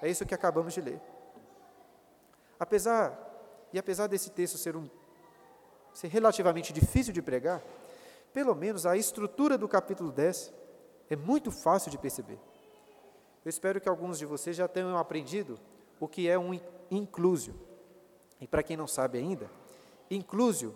É 0.02 0.08
isso 0.08 0.26
que 0.26 0.34
acabamos 0.34 0.74
de 0.74 0.80
ler. 0.80 1.00
Apesar 2.58 3.28
e 3.72 3.78
apesar 3.78 4.06
desse 4.06 4.30
texto 4.30 4.58
ser 4.58 4.76
um 4.76 4.88
ser 5.94 6.08
relativamente 6.08 6.72
difícil 6.72 7.12
de 7.12 7.22
pregar, 7.22 7.62
pelo 8.32 8.54
menos 8.54 8.86
a 8.86 8.96
estrutura 8.96 9.58
do 9.58 9.66
capítulo 9.66 10.12
10 10.12 10.52
é 11.08 11.16
muito 11.16 11.50
fácil 11.50 11.90
de 11.90 11.98
perceber. 11.98 12.38
Eu 13.44 13.48
espero 13.48 13.80
que 13.80 13.88
alguns 13.88 14.18
de 14.18 14.26
vocês 14.26 14.56
já 14.56 14.68
tenham 14.68 14.96
aprendido 14.96 15.58
o 15.98 16.06
que 16.06 16.28
é 16.28 16.38
um 16.38 16.58
inclusio. 16.90 17.54
E 18.40 18.46
para 18.46 18.62
quem 18.62 18.76
não 18.76 18.86
sabe 18.86 19.18
ainda, 19.18 19.50
inclusio 20.10 20.74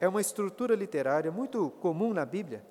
é 0.00 0.08
uma 0.08 0.20
estrutura 0.20 0.74
literária 0.74 1.30
muito 1.30 1.70
comum 1.80 2.12
na 2.12 2.24
Bíblia, 2.24 2.64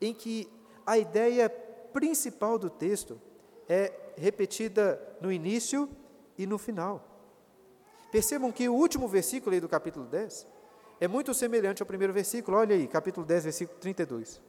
em 0.00 0.14
que 0.14 0.48
a 0.86 0.96
ideia 0.96 1.50
principal 1.92 2.58
do 2.58 2.70
texto 2.70 3.20
é 3.68 3.92
repetida 4.16 5.00
no 5.20 5.32
início 5.32 5.88
e 6.38 6.46
no 6.46 6.58
final. 6.58 7.04
Percebam 8.10 8.52
que 8.52 8.68
o 8.68 8.74
último 8.74 9.08
versículo 9.08 9.54
aí 9.54 9.60
do 9.60 9.68
capítulo 9.68 10.06
10 10.06 10.46
é 11.00 11.08
muito 11.08 11.34
semelhante 11.34 11.82
ao 11.82 11.86
primeiro 11.86 12.12
versículo. 12.12 12.56
Olha 12.56 12.76
aí, 12.76 12.86
capítulo 12.86 13.26
10, 13.26 13.44
versículo 13.44 13.78
32. 13.80 14.40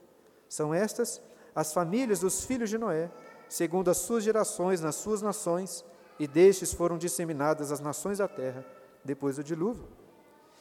São 0.47 0.73
estas 0.73 1.21
as 1.55 1.73
famílias 1.73 2.19
dos 2.19 2.45
filhos 2.45 2.69
de 2.69 2.77
Noé, 2.77 3.09
segundo 3.50 3.89
as 3.89 3.97
suas 3.97 4.23
gerações 4.23 4.81
nas 4.81 4.95
suas 4.95 5.21
nações, 5.21 5.85
e 6.19 6.27
destes 6.27 6.73
foram 6.73 6.97
disseminadas 6.97 7.71
as 7.71 7.79
nações 7.79 8.19
da 8.19 8.27
terra 8.27 8.65
depois 9.03 9.35
do 9.35 9.43
dilúvio. 9.43 9.88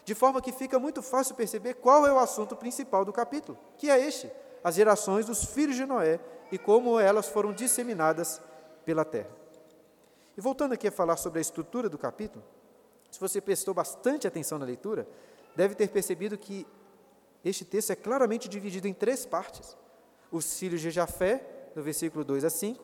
De 0.05 0.15
forma 0.15 0.43
que 0.43 0.53
fica 0.53 0.79
muito 0.79 1.03
fácil 1.03 1.35
perceber 1.35 1.75
qual 1.75 2.07
é 2.07 2.12
o 2.12 2.19
assunto 2.19 2.57
principal 2.57 3.05
do 3.05 3.12
capítulo, 3.12 3.59
que 3.79 3.89
é 3.89 4.05
este: 4.05 4.31
as 4.65 4.75
gerações 4.75 5.27
dos 5.27 5.45
filhos 5.45 5.77
de 5.77 5.87
Noé 5.87 6.19
e 6.51 6.59
como 6.59 6.99
elas 6.99 7.29
foram 7.29 7.53
disseminadas 7.53 8.41
pela 8.85 9.05
terra. 9.05 9.31
E 10.37 10.41
voltando 10.41 10.73
aqui 10.73 10.89
a 10.89 10.93
falar 10.93 11.17
sobre 11.17 11.39
a 11.39 11.43
estrutura 11.43 11.89
do 11.89 11.99
capítulo, 11.99 12.45
se 13.11 13.21
você 13.21 13.41
prestou 13.41 13.75
bastante 13.75 14.27
atenção 14.27 14.59
na 14.59 14.65
leitura, 14.65 15.07
deve 15.55 15.75
ter 15.75 15.89
percebido 15.89 16.39
que 16.39 16.67
este 17.45 17.65
texto 17.65 17.91
é 17.91 17.97
claramente 17.97 18.49
dividido 18.49 18.89
em 18.89 18.95
três 18.95 19.27
partes: 19.27 19.77
os 20.31 20.59
filhos 20.59 20.81
de 20.81 20.91
Jafé, 20.91 21.45
do 21.75 21.83
versículo 21.83 22.25
2 22.25 22.45
a 22.45 22.50
5, 22.50 22.83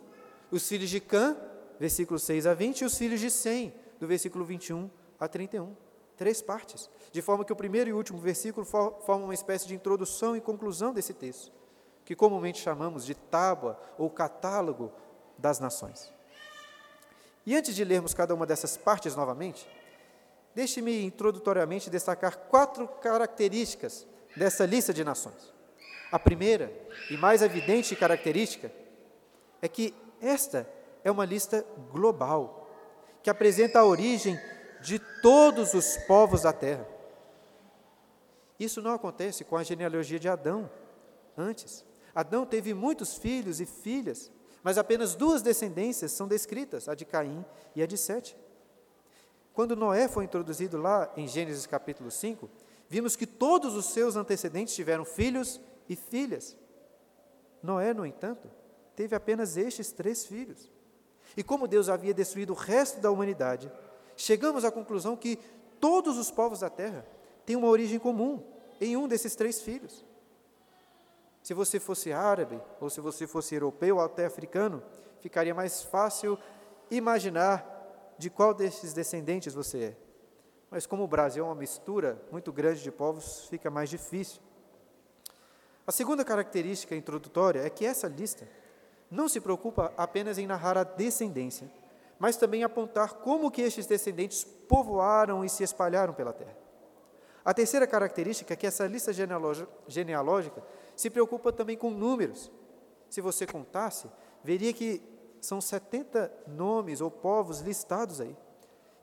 os 0.50 0.66
filhos 0.66 0.88
de 0.88 1.00
Cã, 1.00 1.36
versículo 1.78 2.18
6 2.18 2.46
a 2.46 2.54
20, 2.54 2.80
e 2.80 2.84
os 2.84 2.96
filhos 2.96 3.20
de 3.20 3.30
Sem, 3.30 3.74
do 3.98 4.06
versículo 4.06 4.44
21 4.44 4.90
a 5.18 5.28
31. 5.28 5.74
Três 6.16 6.42
partes, 6.42 6.90
de 7.12 7.22
forma 7.22 7.44
que 7.44 7.52
o 7.52 7.56
primeiro 7.56 7.90
e 7.90 7.92
último 7.92 8.18
versículo 8.18 8.66
formam 8.66 9.24
uma 9.24 9.34
espécie 9.34 9.68
de 9.68 9.74
introdução 9.74 10.36
e 10.36 10.40
conclusão 10.40 10.92
desse 10.92 11.14
texto, 11.14 11.52
que 12.04 12.16
comumente 12.16 12.60
chamamos 12.60 13.04
de 13.04 13.14
tábua 13.14 13.78
ou 13.96 14.10
catálogo 14.10 14.92
das 15.36 15.60
nações. 15.60 16.12
E 17.46 17.56
antes 17.56 17.74
de 17.74 17.84
lermos 17.84 18.14
cada 18.14 18.34
uma 18.34 18.44
dessas 18.44 18.76
partes 18.76 19.14
novamente, 19.14 19.68
deixe-me 20.54 21.04
introdutoriamente 21.04 21.88
destacar 21.88 22.36
quatro 22.36 22.88
características 22.88 24.06
dessa 24.36 24.66
lista 24.66 24.92
de 24.92 25.04
nações. 25.04 25.57
A 26.10 26.18
primeira 26.18 26.72
e 27.10 27.16
mais 27.16 27.42
evidente 27.42 27.94
característica 27.94 28.72
é 29.60 29.68
que 29.68 29.94
esta 30.20 30.68
é 31.04 31.10
uma 31.10 31.24
lista 31.24 31.64
global, 31.92 32.68
que 33.22 33.30
apresenta 33.30 33.80
a 33.80 33.84
origem 33.84 34.38
de 34.80 34.98
todos 35.20 35.74
os 35.74 35.96
povos 36.06 36.42
da 36.42 36.52
terra. 36.52 36.86
Isso 38.58 38.82
não 38.82 38.92
acontece 38.92 39.44
com 39.44 39.56
a 39.56 39.62
genealogia 39.62 40.18
de 40.18 40.28
Adão, 40.28 40.70
antes. 41.36 41.84
Adão 42.14 42.44
teve 42.44 42.74
muitos 42.74 43.16
filhos 43.16 43.60
e 43.60 43.66
filhas, 43.66 44.30
mas 44.62 44.78
apenas 44.78 45.14
duas 45.14 45.42
descendências 45.42 46.12
são 46.12 46.26
descritas, 46.26 46.88
a 46.88 46.94
de 46.94 47.04
Caim 47.04 47.44
e 47.76 47.82
a 47.82 47.86
de 47.86 47.96
Sete. 47.96 48.36
Quando 49.52 49.76
Noé 49.76 50.08
foi 50.08 50.24
introduzido 50.24 50.78
lá 50.78 51.12
em 51.16 51.28
Gênesis 51.28 51.66
capítulo 51.66 52.10
5, 52.10 52.48
vimos 52.88 53.14
que 53.14 53.26
todos 53.26 53.74
os 53.74 53.86
seus 53.86 54.16
antecedentes 54.16 54.74
tiveram 54.74 55.04
filhos 55.04 55.60
e 55.88 55.96
filhas. 55.96 56.56
Noé, 57.62 57.92
no 57.94 58.06
entanto, 58.06 58.50
teve 58.94 59.14
apenas 59.14 59.56
estes 59.56 59.92
três 59.92 60.26
filhos. 60.26 60.70
E 61.36 61.42
como 61.42 61.68
Deus 61.68 61.88
havia 61.88 62.14
destruído 62.14 62.50
o 62.52 62.56
resto 62.56 63.00
da 63.00 63.10
humanidade, 63.10 63.70
chegamos 64.16 64.64
à 64.64 64.70
conclusão 64.70 65.16
que 65.16 65.38
todos 65.80 66.18
os 66.18 66.30
povos 66.30 66.60
da 66.60 66.70
terra 66.70 67.06
têm 67.44 67.56
uma 67.56 67.68
origem 67.68 67.98
comum 67.98 68.42
em 68.80 68.96
um 68.96 69.08
desses 69.08 69.34
três 69.34 69.60
filhos. 69.60 70.04
Se 71.42 71.54
você 71.54 71.80
fosse 71.80 72.12
árabe, 72.12 72.60
ou 72.80 72.90
se 72.90 73.00
você 73.00 73.26
fosse 73.26 73.54
europeu 73.54 73.96
ou 73.96 74.02
até 74.02 74.26
africano, 74.26 74.82
ficaria 75.20 75.54
mais 75.54 75.82
fácil 75.82 76.38
imaginar 76.90 78.14
de 78.18 78.28
qual 78.28 78.52
desses 78.52 78.92
descendentes 78.92 79.54
você 79.54 79.78
é. 79.84 79.96
Mas 80.70 80.86
como 80.86 81.04
o 81.04 81.08
Brasil 81.08 81.44
é 81.44 81.46
uma 81.46 81.54
mistura 81.54 82.20
muito 82.30 82.52
grande 82.52 82.82
de 82.82 82.90
povos, 82.90 83.46
fica 83.48 83.70
mais 83.70 83.88
difícil. 83.88 84.42
A 85.88 85.90
segunda 85.90 86.22
característica 86.22 86.94
introdutória 86.94 87.60
é 87.60 87.70
que 87.70 87.86
essa 87.86 88.06
lista 88.08 88.46
não 89.10 89.26
se 89.26 89.40
preocupa 89.40 89.90
apenas 89.96 90.36
em 90.36 90.46
narrar 90.46 90.76
a 90.76 90.84
descendência, 90.84 91.72
mas 92.18 92.36
também 92.36 92.62
apontar 92.62 93.14
como 93.14 93.50
que 93.50 93.62
estes 93.62 93.86
descendentes 93.86 94.44
povoaram 94.44 95.42
e 95.42 95.48
se 95.48 95.62
espalharam 95.62 96.12
pela 96.12 96.34
terra. 96.34 96.54
A 97.42 97.54
terceira 97.54 97.86
característica 97.86 98.52
é 98.52 98.56
que 98.56 98.66
essa 98.66 98.86
lista 98.86 99.14
genealógica 99.86 100.62
se 100.94 101.08
preocupa 101.08 101.50
também 101.50 101.78
com 101.78 101.88
números. 101.88 102.52
Se 103.08 103.22
você 103.22 103.46
contasse, 103.46 104.10
veria 104.44 104.74
que 104.74 105.02
são 105.40 105.58
70 105.58 106.30
nomes 106.48 107.00
ou 107.00 107.10
povos 107.10 107.60
listados 107.60 108.20
aí. 108.20 108.36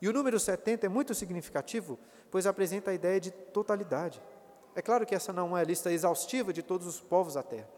E 0.00 0.08
o 0.08 0.12
número 0.12 0.38
70 0.38 0.86
é 0.86 0.88
muito 0.88 1.16
significativo, 1.16 1.98
pois 2.30 2.46
apresenta 2.46 2.92
a 2.92 2.94
ideia 2.94 3.18
de 3.18 3.32
totalidade. 3.32 4.22
É 4.76 4.82
claro 4.82 5.06
que 5.06 5.14
essa 5.14 5.32
não 5.32 5.56
é 5.56 5.62
a 5.62 5.64
lista 5.64 5.90
exaustiva 5.90 6.52
de 6.52 6.62
todos 6.62 6.86
os 6.86 7.00
povos 7.00 7.32
da 7.32 7.42
terra. 7.42 7.68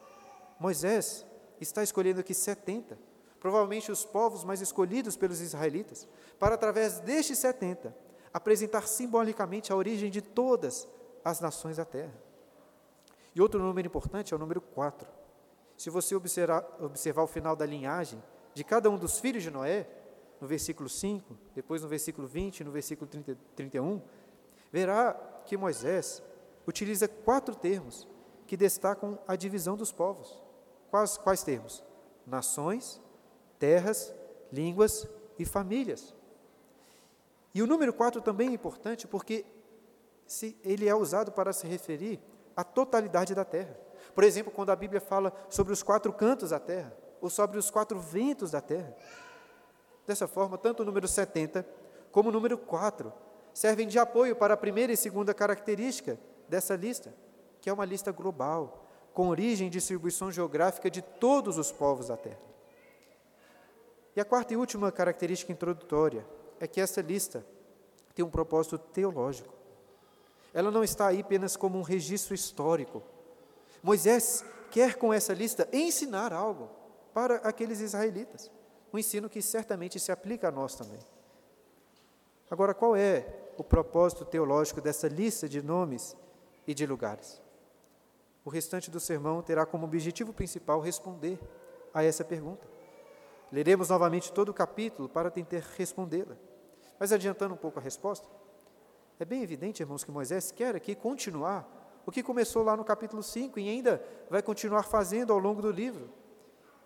Moisés 0.59 1.25
está 1.61 1.81
escolhendo 1.81 2.19
aqui 2.19 2.35
70, 2.35 2.99
provavelmente 3.39 3.93
os 3.93 4.05
povos 4.05 4.43
mais 4.43 4.61
escolhidos 4.61 5.17
pelos 5.17 5.41
israelitas, 5.41 6.09
para 6.41 6.57
através 6.57 6.99
destes 6.99 7.39
70 7.39 7.95
apresentar 8.35 8.89
simbolicamente 8.89 9.73
a 9.73 9.77
origem 9.77 10.11
de 10.11 10.21
todas 10.21 10.89
as 11.25 11.41
nações 11.41 11.77
da 11.77 11.85
terra. 11.85 12.13
E 13.33 13.41
outro 13.41 13.63
número 13.63 13.87
importante 13.87 14.35
é 14.35 14.37
o 14.37 14.41
número 14.41 14.61
4. 14.61 15.09
Se 15.77 15.91
você 15.91 16.17
observar, 16.17 16.67
observar 16.81 17.23
o 17.23 17.29
final 17.29 17.55
da 17.55 17.65
linhagem 17.65 18.21
de 18.55 18.65
cada 18.65 18.91
um 18.91 18.99
dos 18.99 19.21
filhos 19.21 19.45
de 19.45 19.53
Noé, 19.53 19.87
no 20.41 20.49
versículo 20.49 20.89
5, 20.89 21.39
depois 21.55 21.81
no 21.81 21.89
versículo 21.89 22.27
20 22.27 22.59
e 22.59 22.65
no 22.65 22.73
versículo 22.73 23.09
30, 23.09 23.39
31, 23.55 24.03
verá 24.73 25.15
que 25.47 25.57
Moisés 25.57 26.23
utiliza 26.69 27.09
quatro 27.09 27.55
termos 27.55 28.07
que 28.47 28.57
destacam 28.57 29.19
a 29.27 29.35
divisão 29.35 29.75
dos 29.75 29.91
povos. 29.91 30.39
Quais, 30.91 31.17
quais 31.17 31.43
termos? 31.43 31.83
Nações, 32.27 33.01
terras, 33.59 34.15
línguas 34.53 35.09
e 35.39 35.47
famílias. 35.47 36.15
E 37.55 37.63
o 37.63 37.67
número 37.67 37.93
4 37.93 38.21
também 38.21 38.51
é 38.51 38.53
importante 38.53 39.07
porque 39.07 39.47
se 40.27 40.59
ele 40.63 40.87
é 40.87 40.95
usado 40.95 41.33
para 41.33 41.55
se 41.55 41.67
referir 41.67 42.21
à 42.55 42.63
totalidade 42.63 43.35
da 43.35 43.47
terra. 43.47 43.75
Por 44.15 44.23
exemplo, 44.23 44.53
quando 44.53 44.71
a 44.71 44.77
Bíblia 44.77 45.01
fala 45.01 45.33
sobre 45.49 45.73
os 45.73 45.83
quatro 45.83 46.13
cantos 46.13 46.51
da 46.51 46.61
terra, 46.61 46.95
ou 47.21 47.31
sobre 47.31 47.59
os 47.59 47.71
quatro 47.71 47.99
ventos 47.99 48.51
da 48.51 48.61
terra. 48.61 48.95
Dessa 50.07 50.29
forma, 50.29 50.57
tanto 50.57 50.83
o 50.83 50.87
número 50.87 51.09
70 51.09 51.67
como 52.13 52.29
o 52.29 52.33
número 52.33 52.57
4 52.57 53.13
servem 53.53 53.89
de 53.89 53.99
apoio 53.99 54.37
para 54.37 54.55
a 54.55 54.57
primeira 54.57 54.93
e 54.93 54.97
segunda 54.97 55.35
característica 55.35 56.19
dessa 56.49 56.75
lista, 56.75 57.15
que 57.61 57.69
é 57.69 57.73
uma 57.73 57.85
lista 57.85 58.11
global, 58.13 58.87
com 59.13 59.29
origem 59.29 59.67
e 59.67 59.71
distribuição 59.71 60.31
geográfica 60.31 60.91
de 60.91 61.03
todos 61.03 61.59
os 61.59 61.73
povos 61.73 62.09
da 62.09 62.17
terra. 62.17 62.41
E 64.15 64.21
a 64.21 64.25
quarta 64.25 64.53
e 64.53 64.57
última 64.57 64.91
característica 64.91 65.53
introdutória 65.53 66.27
é 66.61 66.67
que 66.67 66.81
essa 66.81 67.01
lista 67.01 67.45
tem 68.15 68.25
um 68.25 68.31
propósito 68.31 68.79
teológico. 68.79 69.55
Ela 70.53 70.71
não 70.71 70.83
está 70.83 71.09
aí 71.09 71.21
apenas 71.21 71.57
como 71.57 71.79
um 71.79 71.83
registro 71.83 72.35
histórico. 72.35 73.03
Moisés 73.83 74.45
quer 74.71 74.97
com 74.97 75.13
essa 75.13 75.33
lista 75.33 75.69
ensinar 75.73 76.33
algo 76.33 76.71
para 77.15 77.37
aqueles 77.37 77.81
israelitas, 77.81 78.51
um 78.93 78.99
ensino 78.99 79.29
que 79.29 79.43
certamente 79.43 80.01
se 80.01 80.11
aplica 80.11 80.49
a 80.49 80.51
nós 80.51 80.75
também. 80.75 80.99
Agora, 82.51 82.75
qual 82.75 82.97
é 82.97 83.27
o 83.57 83.65
propósito 83.65 84.25
teológico 84.25 84.81
dessa 84.81 85.09
lista 85.09 85.49
de 85.49 85.63
nomes 85.63 86.17
e 86.69 86.75
de 86.75 86.87
lugares? 86.87 87.43
O 88.45 88.51
restante 88.51 88.91
do 88.91 89.01
sermão 89.01 89.43
terá 89.43 89.65
como 89.65 89.87
objetivo 89.87 90.33
principal 90.35 90.81
responder 90.81 91.41
a 91.93 92.05
essa 92.05 92.23
pergunta. 92.23 92.69
Leremos 93.51 93.89
novamente 93.89 94.31
todo 94.31 94.51
o 94.51 94.55
capítulo 94.55 95.09
para 95.09 95.31
tentar 95.31 95.63
respondê-la. 95.77 96.37
Mas 97.01 97.11
adiantando 97.11 97.55
um 97.55 97.57
pouco 97.57 97.79
a 97.79 97.83
resposta, 97.83 98.29
é 99.19 99.25
bem 99.25 99.43
evidente, 99.43 99.83
irmãos, 99.83 100.05
que 100.05 100.11
Moisés 100.11 100.53
quer 100.53 100.77
aqui 100.77 100.95
continuar 100.95 101.67
o 102.05 102.13
que 102.13 102.23
começou 102.23 102.63
lá 102.63 102.77
no 102.77 102.85
capítulo 102.85 103.23
5 103.23 103.59
e 103.59 103.69
ainda 103.69 104.03
vai 104.29 104.43
continuar 104.43 104.83
fazendo 104.83 105.33
ao 105.33 105.39
longo 105.39 105.63
do 105.63 105.71
livro, 105.71 106.11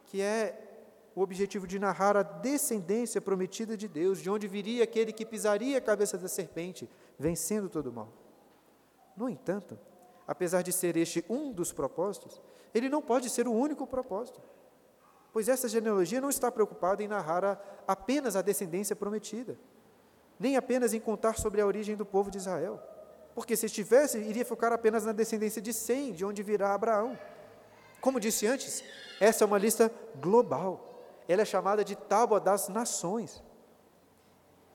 que 0.06 0.22
é 0.22 0.72
o 1.14 1.22
objetivo 1.22 1.66
de 1.66 1.78
narrar 1.78 2.16
a 2.16 2.22
descendência 2.22 3.20
prometida 3.20 3.76
de 3.76 3.88
Deus, 3.88 4.20
de 4.20 4.30
onde 4.30 4.46
viria 4.46 4.84
aquele 4.84 5.12
que 5.12 5.26
pisaria 5.26 5.78
a 5.78 5.80
cabeça 5.80 6.16
da 6.16 6.28
serpente, 6.28 6.88
vencendo 7.18 7.68
todo 7.68 7.88
o 7.88 7.92
mal. 7.92 8.21
No 9.16 9.28
entanto, 9.28 9.78
apesar 10.26 10.62
de 10.62 10.72
ser 10.72 10.96
este 10.96 11.24
um 11.28 11.52
dos 11.52 11.72
propósitos, 11.72 12.40
ele 12.74 12.88
não 12.88 13.02
pode 13.02 13.28
ser 13.28 13.46
o 13.46 13.52
único 13.52 13.86
propósito 13.86 14.40
pois 15.32 15.48
essa 15.48 15.68
genealogia 15.68 16.20
não 16.20 16.28
está 16.28 16.52
preocupada 16.52 17.02
em 17.02 17.08
narrar 17.08 17.44
a, 17.44 17.58
apenas 17.88 18.36
a 18.36 18.42
descendência 18.42 18.94
prometida, 18.94 19.58
nem 20.38 20.56
apenas 20.56 20.92
em 20.92 21.00
contar 21.00 21.38
sobre 21.38 21.60
a 21.60 21.66
origem 21.66 21.96
do 21.96 22.04
povo 22.04 22.30
de 22.30 22.38
Israel, 22.38 22.80
porque 23.34 23.56
se 23.56 23.66
estivesse, 23.66 24.18
iria 24.18 24.44
focar 24.44 24.72
apenas 24.72 25.04
na 25.04 25.12
descendência 25.12 25.62
de 25.62 25.72
Sem, 25.72 26.12
de 26.12 26.24
onde 26.24 26.42
virá 26.42 26.74
Abraão. 26.74 27.18
Como 28.00 28.20
disse 28.20 28.46
antes, 28.46 28.84
essa 29.18 29.44
é 29.44 29.46
uma 29.46 29.56
lista 29.56 29.90
global, 30.20 31.02
ela 31.26 31.40
é 31.40 31.46
chamada 31.46 31.82
de 31.82 31.96
Tábua 31.96 32.38
das 32.38 32.68
Nações. 32.68 33.42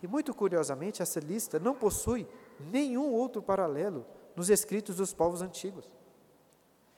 E 0.02 0.08
muito 0.08 0.34
curiosamente, 0.34 1.04
essa 1.04 1.20
lista 1.20 1.60
não 1.60 1.76
possui 1.76 2.28
nenhum 2.60 3.12
outro 3.12 3.44
paralelo 3.44 4.06
nos 4.38 4.52
escritos 4.52 4.98
dos 4.98 5.16
povos 5.16 5.42
antigos. 5.42 5.90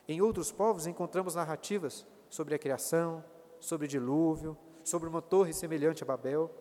Em 0.09 0.21
outros 0.21 0.51
povos 0.51 0.85
encontramos 0.85 1.35
narrativas 1.35 2.05
sobre 2.29 2.53
a 2.53 2.59
criação, 2.59 3.23
sobre 3.61 3.85
o 3.85 3.87
dilúvio, 3.87 4.57
sobre 4.83 5.07
uma 5.07 5.21
torre 5.21 5.53
semelhante 5.53 6.03
a 6.03 6.05
Babel, 6.05 6.51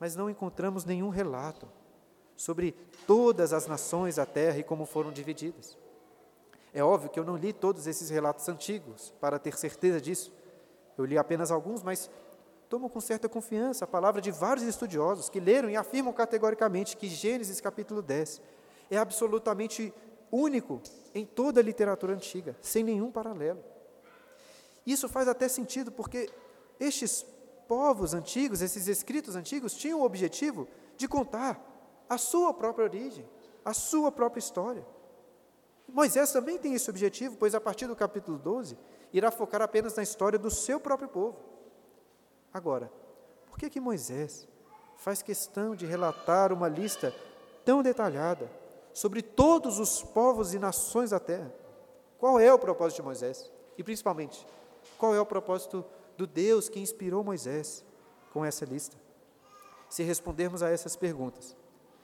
mas 0.00 0.16
não 0.16 0.28
encontramos 0.28 0.84
nenhum 0.84 1.08
relato 1.08 1.68
sobre 2.36 2.72
todas 3.06 3.52
as 3.52 3.68
nações 3.68 4.16
da 4.16 4.26
terra 4.26 4.58
e 4.58 4.64
como 4.64 4.86
foram 4.86 5.12
divididas. 5.12 5.78
É 6.74 6.82
óbvio 6.82 7.10
que 7.10 7.20
eu 7.20 7.24
não 7.24 7.36
li 7.36 7.52
todos 7.52 7.86
esses 7.86 8.10
relatos 8.10 8.48
antigos 8.48 9.14
para 9.20 9.38
ter 9.38 9.56
certeza 9.56 10.00
disso. 10.00 10.32
Eu 10.96 11.04
li 11.04 11.16
apenas 11.16 11.52
alguns, 11.52 11.84
mas 11.84 12.10
tomo 12.68 12.90
com 12.90 13.00
certa 13.00 13.28
confiança 13.28 13.84
a 13.84 13.88
palavra 13.88 14.20
de 14.20 14.32
vários 14.32 14.66
estudiosos 14.66 15.28
que 15.28 15.38
leram 15.38 15.70
e 15.70 15.76
afirmam 15.76 16.12
categoricamente 16.12 16.96
que 16.96 17.06
Gênesis 17.06 17.60
capítulo 17.60 18.02
10 18.02 18.42
é 18.90 18.96
absolutamente 18.96 19.92
único 20.30 20.80
em 21.14 21.24
toda 21.24 21.60
a 21.60 21.62
literatura 21.62 22.14
antiga, 22.14 22.56
sem 22.60 22.84
nenhum 22.84 23.10
paralelo. 23.10 23.62
Isso 24.86 25.08
faz 25.08 25.28
até 25.28 25.48
sentido, 25.48 25.92
porque 25.92 26.30
estes 26.80 27.24
povos 27.66 28.14
antigos, 28.14 28.62
esses 28.62 28.88
escritos 28.88 29.36
antigos, 29.36 29.74
tinham 29.74 30.00
o 30.00 30.04
objetivo 30.04 30.66
de 30.96 31.06
contar 31.06 31.60
a 32.08 32.16
sua 32.16 32.54
própria 32.54 32.84
origem, 32.84 33.28
a 33.64 33.74
sua 33.74 34.10
própria 34.10 34.40
história. 34.40 34.84
Moisés 35.86 36.32
também 36.32 36.58
tem 36.58 36.74
esse 36.74 36.88
objetivo, 36.88 37.36
pois 37.36 37.54
a 37.54 37.60
partir 37.60 37.86
do 37.86 37.96
capítulo 37.96 38.38
12, 38.38 38.78
irá 39.12 39.30
focar 39.30 39.62
apenas 39.62 39.94
na 39.94 40.02
história 40.02 40.38
do 40.38 40.50
seu 40.50 40.80
próprio 40.80 41.08
povo. 41.08 41.38
Agora, 42.52 42.90
por 43.46 43.58
que 43.58 43.70
que 43.70 43.80
Moisés 43.80 44.46
faz 44.96 45.22
questão 45.22 45.74
de 45.74 45.86
relatar 45.86 46.52
uma 46.52 46.68
lista 46.68 47.14
tão 47.64 47.82
detalhada 47.82 48.50
sobre 48.98 49.22
todos 49.22 49.78
os 49.78 50.02
povos 50.02 50.54
e 50.54 50.58
nações 50.58 51.10
da 51.10 51.20
terra? 51.20 51.54
Qual 52.18 52.40
é 52.40 52.52
o 52.52 52.58
propósito 52.58 52.96
de 52.96 53.02
Moisés? 53.02 53.48
E 53.76 53.84
principalmente, 53.84 54.44
qual 54.98 55.14
é 55.14 55.20
o 55.20 55.24
propósito 55.24 55.84
do 56.16 56.26
Deus 56.26 56.68
que 56.68 56.80
inspirou 56.80 57.22
Moisés 57.22 57.84
com 58.32 58.44
essa 58.44 58.64
lista? 58.64 58.96
Se 59.88 60.02
respondermos 60.02 60.64
a 60.64 60.70
essas 60.70 60.96
perguntas, 60.96 61.56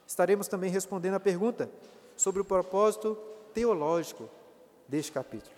estaremos 0.07 0.46
também 0.46 0.70
respondendo 0.70 1.14
a 1.14 1.20
pergunta 1.20 1.68
sobre 2.16 2.40
o 2.40 2.44
propósito 2.44 3.18
teológico 3.52 4.30
deste 4.87 5.11
capítulo. 5.11 5.57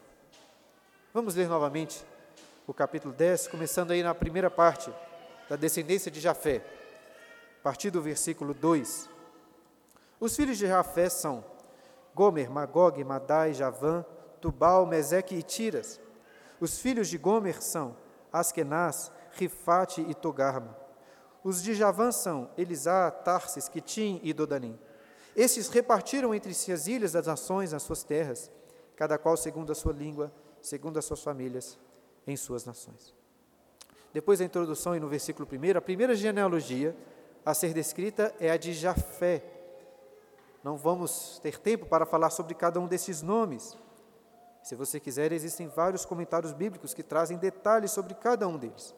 Vamos 1.12 1.34
ler 1.34 1.50
novamente 1.50 2.02
o 2.66 2.72
capítulo 2.72 3.12
10, 3.12 3.48
começando 3.48 3.90
aí 3.90 4.02
na 4.02 4.14
primeira 4.14 4.50
parte 4.50 4.90
da 5.50 5.56
descendência 5.56 6.10
de 6.10 6.18
Jafé, 6.18 6.64
a 7.60 7.62
partir 7.62 7.90
do 7.90 8.00
versículo 8.00 8.54
2. 8.54 9.15
Os 10.18 10.34
filhos 10.34 10.58
de 10.58 10.66
Jafé 10.66 11.08
são 11.08 11.44
Gomer, 12.14 12.50
Magog, 12.50 13.02
Madai, 13.04 13.52
Javã, 13.52 14.04
Tubal, 14.40 14.86
Meseque 14.86 15.34
e 15.34 15.42
Tiras. 15.42 16.00
Os 16.60 16.78
filhos 16.78 17.08
de 17.08 17.18
Gomer 17.18 17.62
são 17.62 17.96
Askenaz, 18.32 19.12
Rifate 19.32 20.00
e 20.08 20.14
Togarma. 20.14 20.76
Os 21.44 21.62
de 21.62 21.74
Javã 21.74 22.10
são 22.10 22.50
Elisá, 22.56 23.10
Tarsis, 23.10 23.68
Quitim 23.68 24.20
e 24.22 24.32
Dodanim. 24.32 24.78
Estes 25.36 25.68
repartiram 25.68 26.34
entre 26.34 26.54
si 26.54 26.72
as 26.72 26.86
ilhas 26.86 27.12
das 27.12 27.26
nações 27.26 27.72
nas 27.72 27.82
suas 27.82 28.02
terras, 28.02 28.50
cada 28.96 29.18
qual 29.18 29.36
segundo 29.36 29.70
a 29.70 29.74
sua 29.74 29.92
língua, 29.92 30.32
segundo 30.62 30.98
as 30.98 31.04
suas 31.04 31.22
famílias, 31.22 31.78
em 32.26 32.36
suas 32.36 32.64
nações. 32.64 33.14
Depois 34.12 34.38
da 34.38 34.46
introdução 34.46 34.96
e 34.96 35.00
no 35.00 35.08
versículo 35.08 35.46
1, 35.46 35.76
a 35.76 35.80
primeira 35.82 36.14
genealogia 36.14 36.96
a 37.44 37.52
ser 37.52 37.74
descrita 37.74 38.34
é 38.40 38.50
a 38.50 38.56
de 38.56 38.72
Jafé. 38.72 39.55
Não 40.66 40.76
vamos 40.76 41.38
ter 41.40 41.60
tempo 41.60 41.86
para 41.86 42.04
falar 42.04 42.28
sobre 42.28 42.52
cada 42.52 42.80
um 42.80 42.88
desses 42.88 43.22
nomes, 43.22 43.78
se 44.64 44.74
você 44.74 44.98
quiser, 44.98 45.30
existem 45.30 45.68
vários 45.68 46.04
comentários 46.04 46.52
bíblicos 46.52 46.92
que 46.92 47.04
trazem 47.04 47.38
detalhes 47.38 47.92
sobre 47.92 48.14
cada 48.14 48.48
um 48.48 48.58
deles. 48.58 48.92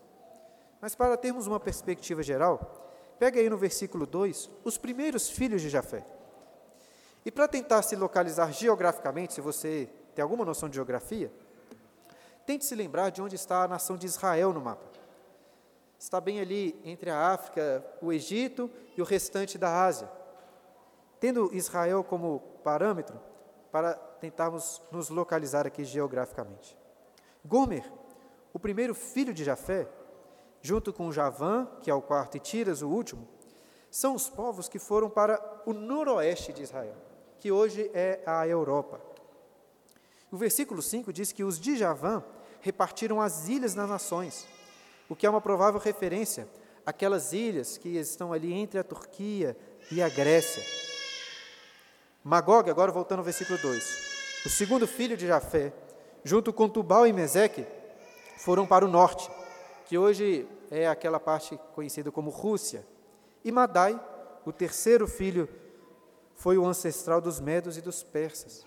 Mas 0.80 0.94
para 0.94 1.14
termos 1.14 1.46
uma 1.46 1.60
perspectiva 1.60 2.22
geral, 2.22 2.90
pega 3.18 3.38
aí 3.38 3.50
no 3.50 3.58
versículo 3.58 4.06
2 4.06 4.50
os 4.64 4.78
primeiros 4.78 5.28
filhos 5.28 5.60
de 5.60 5.68
Jafé. 5.68 6.06
E 7.22 7.30
para 7.30 7.46
tentar 7.46 7.82
se 7.82 7.94
localizar 7.96 8.50
geograficamente, 8.50 9.34
se 9.34 9.42
você 9.42 9.90
tem 10.14 10.22
alguma 10.22 10.46
noção 10.46 10.70
de 10.70 10.76
geografia, 10.76 11.30
tente 12.46 12.64
se 12.64 12.74
lembrar 12.74 13.10
de 13.10 13.20
onde 13.20 13.36
está 13.36 13.64
a 13.64 13.68
nação 13.68 13.98
de 13.98 14.06
Israel 14.06 14.54
no 14.54 14.62
mapa. 14.62 14.86
Está 15.98 16.18
bem 16.18 16.40
ali 16.40 16.80
entre 16.82 17.10
a 17.10 17.30
África, 17.30 17.84
o 18.00 18.10
Egito 18.10 18.70
e 18.96 19.02
o 19.02 19.04
restante 19.04 19.58
da 19.58 19.84
Ásia. 19.84 20.16
Tendo 21.20 21.54
Israel 21.54 22.04
como 22.04 22.40
parâmetro, 22.62 23.18
para 23.70 23.94
tentarmos 23.94 24.82
nos 24.90 25.08
localizar 25.08 25.66
aqui 25.66 25.84
geograficamente. 25.84 26.76
Gomer, 27.44 27.84
o 28.52 28.58
primeiro 28.58 28.94
filho 28.94 29.32
de 29.32 29.44
Jafé, 29.44 29.88
junto 30.60 30.92
com 30.92 31.12
Javã, 31.12 31.66
que 31.82 31.90
é 31.90 31.94
o 31.94 32.02
quarto, 32.02 32.36
e 32.36 32.40
Tiras, 32.40 32.82
o 32.82 32.88
último, 32.88 33.28
são 33.90 34.14
os 34.14 34.28
povos 34.28 34.68
que 34.68 34.78
foram 34.78 35.08
para 35.08 35.40
o 35.64 35.72
noroeste 35.72 36.52
de 36.52 36.62
Israel, 36.62 36.96
que 37.38 37.50
hoje 37.50 37.90
é 37.94 38.20
a 38.26 38.46
Europa. 38.46 39.00
O 40.30 40.36
versículo 40.36 40.82
5 40.82 41.12
diz 41.12 41.32
que 41.32 41.44
os 41.44 41.58
de 41.58 41.76
Javã 41.76 42.22
repartiram 42.60 43.20
as 43.20 43.48
ilhas 43.48 43.74
nas 43.74 43.88
nações, 43.88 44.46
o 45.08 45.16
que 45.16 45.26
é 45.26 45.30
uma 45.30 45.40
provável 45.40 45.80
referência 45.80 46.48
àquelas 46.84 47.32
ilhas 47.32 47.78
que 47.78 47.96
estão 47.96 48.32
ali 48.32 48.52
entre 48.52 48.78
a 48.78 48.84
Turquia 48.84 49.56
e 49.90 50.02
a 50.02 50.08
Grécia. 50.08 50.87
Magog, 52.28 52.68
agora 52.68 52.92
voltando 52.92 53.20
ao 53.20 53.24
versículo 53.24 53.58
2. 53.58 54.42
O 54.44 54.50
segundo 54.50 54.86
filho 54.86 55.16
de 55.16 55.26
Jafé, 55.26 55.72
junto 56.22 56.52
com 56.52 56.68
Tubal 56.68 57.06
e 57.06 57.12
Meseque, 57.12 57.66
foram 58.36 58.66
para 58.66 58.84
o 58.84 58.88
norte, 58.88 59.30
que 59.86 59.96
hoje 59.96 60.46
é 60.70 60.86
aquela 60.86 61.18
parte 61.18 61.58
conhecida 61.74 62.12
como 62.12 62.28
Rússia. 62.28 62.84
E 63.42 63.50
Madai, 63.50 63.98
o 64.44 64.52
terceiro 64.52 65.08
filho, 65.08 65.48
foi 66.34 66.58
o 66.58 66.66
ancestral 66.66 67.18
dos 67.18 67.40
medos 67.40 67.78
e 67.78 67.80
dos 67.80 68.02
persas, 68.02 68.62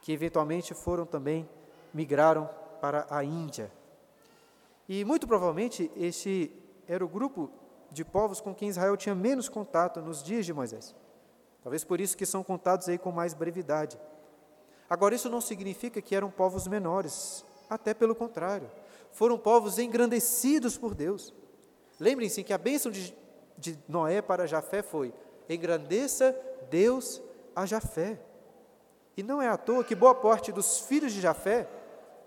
que 0.00 0.10
eventualmente 0.10 0.72
foram 0.72 1.04
também, 1.04 1.46
migraram 1.92 2.48
para 2.80 3.06
a 3.10 3.22
Índia. 3.22 3.70
E 4.88 5.04
muito 5.04 5.28
provavelmente 5.28 5.90
este 5.98 6.50
era 6.88 7.04
o 7.04 7.08
grupo 7.08 7.50
de 7.90 8.06
povos 8.06 8.40
com 8.40 8.54
quem 8.54 8.70
Israel 8.70 8.96
tinha 8.96 9.14
menos 9.14 9.50
contato 9.50 10.00
nos 10.00 10.22
dias 10.22 10.46
de 10.46 10.54
Moisés. 10.54 10.94
Talvez 11.66 11.82
por 11.82 12.00
isso 12.00 12.16
que 12.16 12.24
são 12.24 12.44
contados 12.44 12.88
aí 12.88 12.96
com 12.96 13.10
mais 13.10 13.34
brevidade. 13.34 13.98
Agora, 14.88 15.16
isso 15.16 15.28
não 15.28 15.40
significa 15.40 16.00
que 16.00 16.14
eram 16.14 16.30
povos 16.30 16.68
menores, 16.68 17.44
até 17.68 17.92
pelo 17.92 18.14
contrário, 18.14 18.70
foram 19.10 19.36
povos 19.36 19.76
engrandecidos 19.76 20.78
por 20.78 20.94
Deus. 20.94 21.34
Lembrem-se 21.98 22.44
que 22.44 22.52
a 22.52 22.58
bênção 22.58 22.92
de, 22.92 23.12
de 23.58 23.76
Noé 23.88 24.22
para 24.22 24.46
Jafé 24.46 24.80
foi: 24.80 25.12
engrandeça 25.48 26.38
Deus 26.70 27.20
a 27.56 27.66
Jafé. 27.66 28.20
E 29.16 29.22
não 29.24 29.42
é 29.42 29.48
à 29.48 29.56
toa 29.56 29.82
que 29.82 29.96
boa 29.96 30.14
parte 30.14 30.52
dos 30.52 30.82
filhos 30.82 31.12
de 31.12 31.20
Jafé 31.20 31.68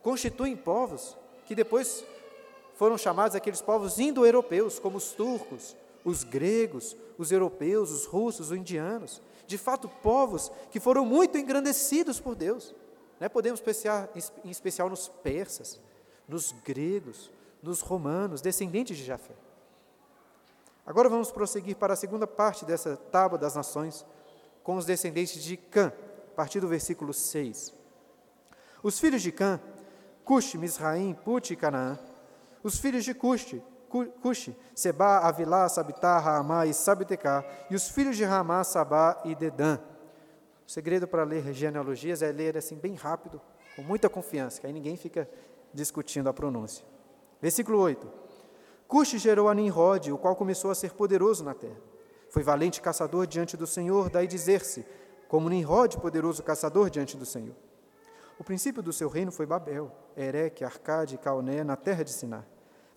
constituem 0.04 0.58
povos 0.58 1.18
que 1.46 1.56
depois 1.56 2.04
foram 2.76 2.98
chamados 2.98 3.38
aqueles 3.38 3.62
povos 3.62 4.00
indo-europeus, 4.00 4.80
como 4.80 4.98
os 4.98 5.14
turcos, 5.14 5.78
os 6.04 6.26
gregos, 6.26 6.98
os 7.18 7.32
europeus, 7.32 7.90
os 7.90 8.06
russos, 8.06 8.52
os 8.52 8.58
indianos. 8.58 9.22
De 9.50 9.58
fato, 9.58 9.90
povos 9.90 10.52
que 10.70 10.80
foram 10.80 11.04
muito 11.04 11.36
engrandecidos 11.36 12.20
por 12.20 12.36
Deus. 12.36 12.76
Né? 13.20 13.28
Podemos 13.28 13.60
pensar 13.60 14.08
em 14.46 14.52
especial 14.52 14.88
nos 14.88 15.08
persas, 15.08 15.82
nos 16.28 16.52
gregos, 16.64 17.32
nos 17.64 17.82
romanos, 17.82 18.42
descendentes 18.42 18.96
de 18.96 19.04
Jafé. 19.04 19.34
Agora 20.86 21.10
vamos 21.10 21.32
prosseguir 21.32 21.78
para 21.78 21.94
a 21.94 21.96
segunda 21.96 22.28
parte 22.28 22.64
dessa 22.64 22.96
tábua 22.96 23.40
das 23.40 23.56
nações, 23.56 24.06
com 24.62 24.76
os 24.76 24.86
descendentes 24.86 25.44
de 25.44 25.58
Cã, 25.58 25.92
a 26.32 26.36
partir 26.36 26.60
do 26.60 26.68
versículo 26.68 27.12
6. 27.12 27.74
Os 28.84 29.00
filhos 29.00 29.24
de 29.24 29.32
Cã, 29.32 29.60
Cush, 30.24 30.54
Misraim, 30.54 31.16
Put 31.16 31.52
e 31.52 31.56
Canaã. 31.56 31.98
Os 32.62 32.78
filhos 32.78 33.04
de 33.04 33.16
Cush, 33.16 33.56
Cush, 33.90 34.52
Seba, 34.76 35.20
Avilá, 35.20 35.68
Sabitá, 35.68 36.20
Raamá 36.20 36.66
e 36.66 36.74
Sabitecá. 36.74 37.44
E 37.70 37.76
os 37.76 37.90
filhos 37.90 38.16
de 38.16 38.24
Ramá, 38.24 38.64
Sabá 38.64 39.20
e 39.26 39.36
Dedã. 39.36 39.80
O 40.68 40.72
segredo 40.72 41.08
para 41.08 41.24
ler 41.24 41.52
genealogias 41.52 42.22
é 42.22 42.32
ler 42.32 42.56
assim 42.56 42.76
bem 42.76 42.94
rápido, 42.94 43.42
com 43.76 43.82
muita 43.82 44.08
confiança, 44.08 44.62
que 44.62 44.68
aí 44.68 44.74
ninguém 44.74 44.96
fica 44.96 45.28
discutindo 45.74 46.30
a 46.30 46.34
pronúncia. 46.34 46.86
Versículo 47.42 47.80
8. 47.80 48.08
Cush 48.88 49.18
gerou 49.18 49.50
a 49.50 49.54
Nimrod, 49.54 50.12
o 50.12 50.18
qual 50.18 50.36
começou 50.36 50.70
a 50.70 50.76
ser 50.76 50.94
poderoso 50.94 51.44
na 51.44 51.54
terra. 51.54 51.82
Foi 52.30 52.44
valente 52.44 52.82
caçador 52.82 53.26
diante 53.26 53.58
do 53.58 53.66
Senhor, 53.66 54.10
daí 54.10 54.28
dizer-se, 54.28 54.86
como 55.28 55.50
Nimrod, 55.50 55.98
poderoso 55.98 56.44
caçador 56.44 56.90
diante 56.90 57.18
do 57.18 57.26
Senhor. 57.26 57.56
O 58.38 58.44
princípio 58.44 58.82
do 58.82 58.94
seu 58.94 59.10
reino 59.10 59.32
foi 59.32 59.46
Babel, 59.46 59.92
Ereque, 60.16 60.64
Arcade 60.64 61.16
e 61.16 61.18
Cauné, 61.18 61.64
na 61.64 61.76
terra 61.76 62.04
de 62.04 62.12
Siná. 62.12 62.44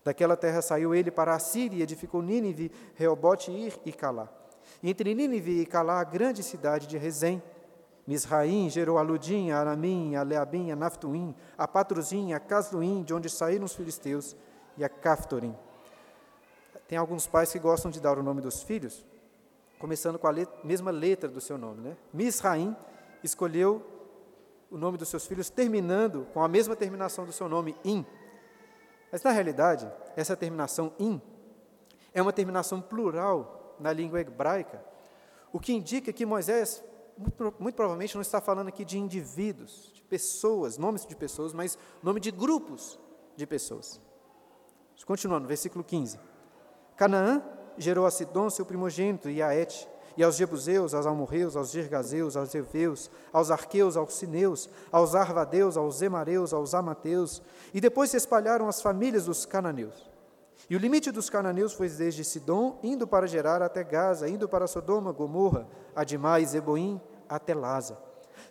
Daquela 0.03 0.35
terra 0.35 0.61
saiu 0.61 0.93
ele 0.93 1.09
para 1.09 1.33
a 1.33 1.39
Síria 1.39 1.79
e 1.79 1.81
edificou 1.81 2.21
Nínive, 2.21 2.71
Reobote, 2.95 3.51
Ir 3.51 3.79
e 3.85 3.91
Calá. 3.91 4.27
Entre 4.83 5.13
Nínive 5.13 5.61
e 5.61 5.65
Calá, 5.65 5.99
a 5.99 6.03
grande 6.03 6.43
cidade 6.43 6.87
de 6.87 6.97
Rezém, 6.97 7.41
Misraim 8.05 8.69
gerou 8.69 8.97
a 8.97 9.01
Ludim, 9.01 9.51
a 9.51 9.59
Aramim, 9.59 10.15
a 10.15 10.23
Leabim, 10.23 10.71
a 10.71 10.75
Naftuim, 10.75 11.33
a 11.57 11.67
Patruzim, 11.67 12.33
a 12.33 12.39
Casluim, 12.39 13.01
de 13.01 13.13
onde 13.13 13.29
saíram 13.29 13.63
os 13.63 13.73
filisteus, 13.73 14.35
e 14.77 14.83
a 14.83 14.89
Caftorim. 14.89 15.55
Tem 16.87 16.97
alguns 16.97 17.27
pais 17.27 17.51
que 17.51 17.59
gostam 17.59 17.89
de 17.89 18.01
dar 18.01 18.17
o 18.17 18.23
nome 18.23 18.41
dos 18.41 18.61
filhos, 18.61 19.05
começando 19.79 20.19
com 20.19 20.27
a 20.27 20.31
letra, 20.31 20.53
mesma 20.63 20.91
letra 20.91 21.29
do 21.29 21.39
seu 21.39 21.57
nome. 21.57 21.81
Né? 21.81 21.97
Misraim 22.13 22.75
escolheu 23.23 23.81
o 24.69 24.77
nome 24.77 24.97
dos 24.97 25.07
seus 25.07 25.25
filhos 25.25 25.49
terminando 25.49 26.27
com 26.33 26.43
a 26.43 26.47
mesma 26.47 26.75
terminação 26.75 27.25
do 27.25 27.31
seu 27.31 27.47
nome, 27.47 27.75
In. 27.85 28.05
Mas, 29.13 29.21
na 29.21 29.29
realidade, 29.29 29.87
essa 30.15 30.35
terminação 30.35 30.91
in 30.97 31.21
é 32.15 32.19
uma 32.19 32.33
terminação 32.33 32.81
plural 32.81 33.75
na 33.79 33.93
língua 33.93 34.19
hebraica, 34.19 34.83
o 35.51 35.59
que 35.59 35.71
indica 35.71 36.11
que 36.11 36.25
Moisés 36.25 36.83
muito, 37.15 37.75
provavelmente 37.75 38.15
não 38.15 38.23
está 38.23 38.41
falando 38.41 38.69
aqui 38.69 38.83
de 38.83 38.97
indivíduos, 38.97 39.91
de 39.93 40.01
pessoas, 40.01 40.79
nomes 40.79 41.05
de 41.05 41.15
pessoas, 41.15 41.53
mas 41.53 41.77
nome 42.01 42.19
de 42.19 42.31
grupos 42.31 42.99
de 43.35 43.45
pessoas. 43.45 44.01
Continuando, 45.05 45.47
versículo 45.47 45.83
15. 45.83 46.19
Canaã 46.97 47.43
gerou 47.77 48.07
a 48.07 48.11
Sidom, 48.11 48.49
seu 48.49 48.65
primogênito, 48.65 49.29
e 49.29 49.43
a 49.43 49.55
Et, 49.55 49.87
e 50.15 50.23
aos 50.23 50.35
Jebuseus, 50.35 50.93
aos 50.93 51.05
Amorreus, 51.05 51.55
aos 51.55 51.71
Girgazeus, 51.71 52.37
aos 52.37 52.53
Eveus, 52.53 53.09
aos 53.31 53.49
Arqueus, 53.49 53.97
aos 53.97 54.13
Sineus, 54.13 54.69
aos 54.91 55.15
Arvadeus, 55.15 55.77
aos 55.77 55.95
Zemareus, 55.97 56.53
aos 56.53 56.73
Amateus, 56.73 57.41
e 57.73 57.81
depois 57.81 58.11
se 58.11 58.17
espalharam 58.17 58.67
as 58.67 58.81
famílias 58.81 59.25
dos 59.25 59.45
cananeus. 59.45 60.11
E 60.69 60.75
o 60.75 60.79
limite 60.79 61.11
dos 61.11 61.29
cananeus 61.29 61.73
foi 61.73 61.89
desde 61.89 62.23
Sidom, 62.23 62.79
indo 62.83 63.05
para 63.05 63.27
Gerar 63.27 63.61
até 63.61 63.83
Gaza, 63.83 64.29
indo 64.29 64.47
para 64.47 64.67
Sodoma, 64.67 65.11
Gomorra, 65.11 65.67
Adimá 65.95 66.39
e 66.39 66.45
Zeboim, 66.45 67.01
até 67.27 67.53
Laza. 67.53 67.97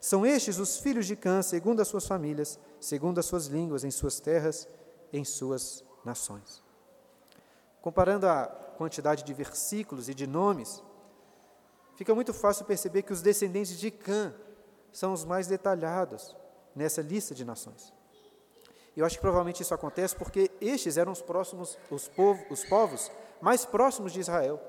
São 0.01 0.27
estes 0.27 0.59
os 0.59 0.79
filhos 0.79 1.07
de 1.07 1.17
Cã, 1.17 1.43
segundo 1.43 1.81
as 1.81 1.89
suas 1.89 2.07
famílias, 2.07 2.59
segundo 2.81 3.19
as 3.19 3.27
suas 3.27 3.47
línguas, 3.47 3.85
em 3.85 3.91
suas 3.91 4.21
terras, 4.21 4.69
em 5.13 5.25
suas 5.25 5.85
nações. 6.05 6.63
Comparando 7.81 8.27
a 8.27 8.47
quantidade 8.77 9.23
de 9.23 9.33
versículos 9.33 10.09
e 10.09 10.15
de 10.15 10.27
nomes, 10.27 10.83
fica 11.97 12.15
muito 12.15 12.33
fácil 12.33 12.65
perceber 12.65 13.03
que 13.03 13.13
os 13.13 13.23
descendentes 13.23 13.79
de 13.79 13.91
Cã 13.91 14.35
são 14.93 15.13
os 15.13 15.25
mais 15.25 15.47
detalhados 15.47 16.37
nessa 16.75 17.03
lista 17.03 17.35
de 17.35 17.45
nações. 17.45 17.93
Eu 18.97 19.07
acho 19.07 19.17
que 19.17 19.23
provavelmente 19.23 19.63
isso 19.63 19.73
acontece 19.73 20.15
porque 20.15 20.51
estes 20.61 20.97
eram 20.97 21.13
os 21.13 21.23
próximos, 21.23 21.79
os, 21.91 22.11
os 22.51 22.65
povos 22.65 23.11
mais 23.41 23.65
próximos 23.65 24.13
de 24.13 24.21
Israel 24.21 24.61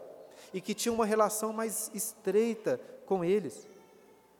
e 0.53 0.61
que 0.61 0.73
tinham 0.73 0.95
uma 0.95 1.05
relação 1.05 1.51
mais 1.51 1.91
estreita 1.93 2.79
com 3.05 3.23
eles, 3.23 3.67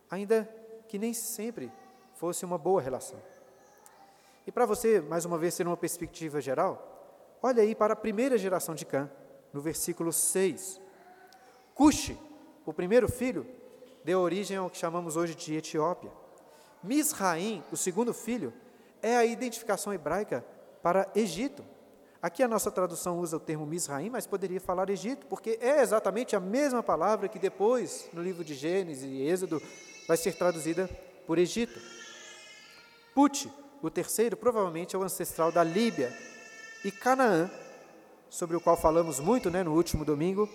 ainda 0.09 0.49
que 0.87 0.97
nem 0.97 1.13
sempre 1.13 1.71
fosse 2.15 2.45
uma 2.45 2.57
boa 2.57 2.81
relação. 2.81 3.19
E 4.45 4.51
para 4.51 4.65
você, 4.65 5.01
mais 5.01 5.25
uma 5.25 5.37
vez, 5.37 5.55
ter 5.55 5.65
uma 5.65 5.77
perspectiva 5.77 6.39
geral, 6.39 7.37
olha 7.41 7.61
aí 7.61 7.75
para 7.75 7.93
a 7.93 7.97
primeira 7.97 8.37
geração 8.37 8.75
de 8.75 8.85
Cã, 8.85 9.09
no 9.51 9.61
versículo 9.61 10.11
6. 10.11 10.81
Cuxi, 11.73 12.17
o 12.65 12.73
primeiro 12.73 13.07
filho, 13.07 13.45
deu 14.03 14.19
origem 14.19 14.57
ao 14.57 14.69
que 14.69 14.77
chamamos 14.77 15.15
hoje 15.15 15.35
de 15.35 15.55
Etiópia. 15.55 16.11
Misraim, 16.83 17.63
o 17.71 17.77
segundo 17.77 18.13
filho, 18.13 18.53
é 19.01 19.15
a 19.15 19.25
identificação 19.25 19.93
hebraica 19.93 20.45
para 20.81 21.09
Egito. 21.15 21.63
Aqui 22.21 22.41
a 22.41 22.47
nossa 22.47 22.71
tradução 22.71 23.19
usa 23.19 23.37
o 23.37 23.39
termo 23.39 23.65
Misraim, 23.65 24.09
mas 24.09 24.25
poderia 24.25 24.59
falar 24.59 24.89
Egito, 24.89 25.25
porque 25.27 25.57
é 25.61 25.81
exatamente 25.81 26.35
a 26.35 26.39
mesma 26.39 26.81
palavra 26.81 27.27
que 27.27 27.37
depois, 27.37 28.07
no 28.13 28.21
livro 28.21 28.43
de 28.43 28.53
Gênesis 28.53 29.03
e 29.03 29.21
Êxodo, 29.21 29.61
vai 30.07 30.15
ser 30.15 30.33
traduzida 30.35 30.89
por 31.27 31.37
Egito. 31.37 31.79
Put, 33.13 33.51
o 33.81 33.89
terceiro, 33.89 34.37
provavelmente 34.37 34.95
é 34.95 34.99
o 34.99 35.03
ancestral 35.03 35.51
da 35.51 35.63
Líbia. 35.63 36.11
E 36.85 36.91
Canaã, 36.91 37.49
sobre 38.29 38.55
o 38.55 38.61
qual 38.61 38.75
falamos 38.75 39.19
muito 39.19 39.51
né, 39.51 39.61
no 39.63 39.73
último 39.73 40.03
domingo, 40.03 40.49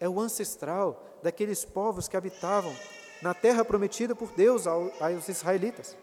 é 0.00 0.08
o 0.08 0.20
ancestral 0.20 1.04
daqueles 1.22 1.64
povos 1.64 2.08
que 2.08 2.16
habitavam 2.16 2.74
na 3.20 3.34
terra 3.34 3.64
prometida 3.64 4.14
por 4.14 4.30
Deus 4.32 4.66
aos 4.66 5.28
israelitas. 5.28 5.96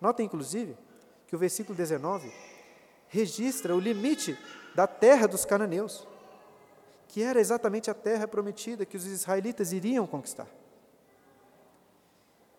Notem, 0.00 0.26
inclusive, 0.26 0.76
que 1.26 1.36
o 1.36 1.38
versículo 1.38 1.76
19 1.76 2.32
registra 3.08 3.74
o 3.74 3.80
limite 3.80 4.36
da 4.74 4.86
terra 4.86 5.28
dos 5.28 5.44
cananeus, 5.44 6.06
que 7.06 7.22
era 7.22 7.40
exatamente 7.40 7.90
a 7.90 7.94
terra 7.94 8.26
prometida 8.26 8.84
que 8.84 8.96
os 8.96 9.06
israelitas 9.06 9.72
iriam 9.72 10.06
conquistar. 10.06 10.48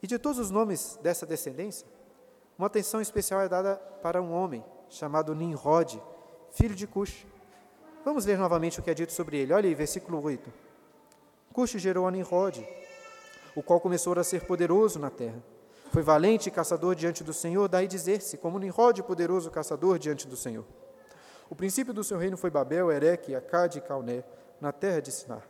E 0.02 0.08
de 0.08 0.18
todos 0.18 0.39
os 0.39 0.50
nomes 0.50 0.98
dessa 1.02 1.26
descendência, 1.26 1.86
uma 2.58 2.68
atenção 2.68 3.02
especial 3.02 3.41
é 3.41 3.50
dada 3.50 3.76
para 4.02 4.22
um 4.22 4.32
homem 4.32 4.63
chamado 4.88 5.36
Nimrod, 5.36 6.02
filho 6.52 6.76
de 6.76 6.88
Cush. 6.88 7.26
Vamos 8.06 8.24
ler 8.24 8.38
novamente 8.38 8.80
o 8.80 8.84
que 8.84 8.91
é 8.91 8.94
dito 8.94 9.12
sobre 9.12 9.39
ele. 9.39 9.52
Olha 9.52 9.68
aí, 9.68 9.74
versículo 9.74 10.24
8. 10.24 10.54
Cush 11.52 11.72
gerou 11.72 12.06
a 12.06 12.12
Nimrod, 12.12 12.63
o 13.56 13.63
qual 13.63 13.82
começou 13.82 14.13
a 14.20 14.24
ser 14.24 14.46
poderoso 14.46 15.00
na 15.00 15.10
terra 15.10 15.41
foi 15.91 16.04
valente 16.04 16.52
caçador 16.52 16.94
diante 16.94 17.24
do 17.24 17.34
Senhor, 17.34 17.68
daí 17.68 17.88
dizer-se, 17.88 18.38
como 18.38 18.60
Nimrod, 18.60 19.02
poderoso 19.02 19.50
caçador 19.50 19.98
diante 19.98 20.28
do 20.28 20.36
Senhor. 20.36 20.65
O 21.50 21.56
princípio 21.56 21.94
do 21.94 22.04
seu 22.04 22.20
reino 22.20 22.38
foi 22.38 22.52
Babel, 22.52 22.91
Ereque, 22.91 23.34
Acade 23.34 23.80
e 23.80 23.82
Calné, 23.82 24.24
na 24.62 24.72
terra 24.72 25.02
de 25.02 25.12
Sinar. 25.12 25.48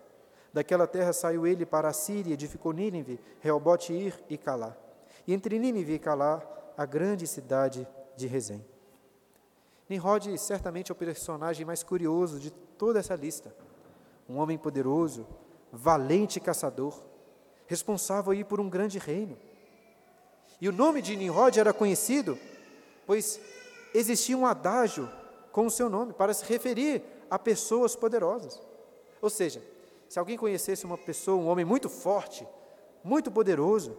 Daquela 0.54 0.88
terra 0.88 1.12
saiu 1.12 1.46
ele 1.46 1.66
para 1.66 1.90
a 1.90 1.94
Síria, 1.94 2.36
edificou 2.36 2.72
Nínive, 2.72 3.20
Reobote, 3.42 3.92
Ir 3.92 4.18
e 4.30 4.38
Calá. 4.38 4.78
E 5.28 5.34
entre 5.34 5.60
Nínive 5.60 5.96
e 5.96 6.00
Calá, 6.00 6.42
a 6.78 6.86
grande 6.86 7.28
cidade 7.28 7.86
de 8.16 8.28
Rezém. 8.28 8.64
Nimrod 9.90 10.38
certamente 10.38 10.92
é 10.92 10.94
o 10.94 10.96
personagem 10.96 11.66
mais 11.66 11.84
curioso 11.84 12.40
de 12.40 12.52
toda 12.52 13.00
essa 13.00 13.16
lista. 13.16 13.56
Um 14.28 14.38
homem 14.38 14.58
poderoso, 14.58 15.28
valente 15.72 16.40
caçador, 16.40 17.00
responsável 17.68 18.32
aí 18.32 18.44
por 18.44 18.60
um 18.60 18.70
grande 18.70 18.98
reino. 18.98 19.38
E 20.60 20.68
o 20.68 20.72
nome 20.72 21.02
de 21.02 21.16
Nimrod 21.16 21.60
era 21.60 21.74
conhecido, 21.74 22.38
pois 23.06 23.40
existia 23.94 24.38
um 24.38 24.46
adágio 24.46 25.10
com 25.52 25.66
o 25.66 25.72
seu 25.72 25.90
nome 25.90 26.14
para 26.14 26.34
se 26.34 26.46
referir 26.46 27.04
a 27.30 27.38
pessoas 27.38 27.96
poderosas. 27.96 28.62
Ou 29.22 29.30
seja, 29.30 29.62
se 30.10 30.18
alguém 30.18 30.38
conhecesse 30.38 30.86
uma 30.86 30.98
pessoa, 30.98 31.42
um 31.42 31.48
homem 31.48 31.66
muito 31.66 31.90
forte, 31.90 32.48
muito 33.04 33.32
poderoso, 33.32 33.96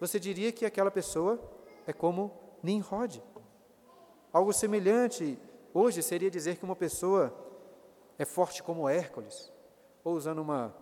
você 0.00 0.18
diria 0.18 0.52
que 0.52 0.64
aquela 0.64 0.90
pessoa 0.90 1.40
é 1.86 1.92
como 1.92 2.32
Nimrod. 2.62 3.22
Algo 4.32 4.52
semelhante 4.52 5.38
hoje 5.72 6.02
seria 6.02 6.30
dizer 6.30 6.56
que 6.56 6.64
uma 6.64 6.76
pessoa 6.76 7.34
é 8.18 8.24
forte 8.24 8.62
como 8.62 8.88
Hércules, 8.88 9.52
ou 10.04 10.14
usando 10.14 10.40
uma 10.40 10.74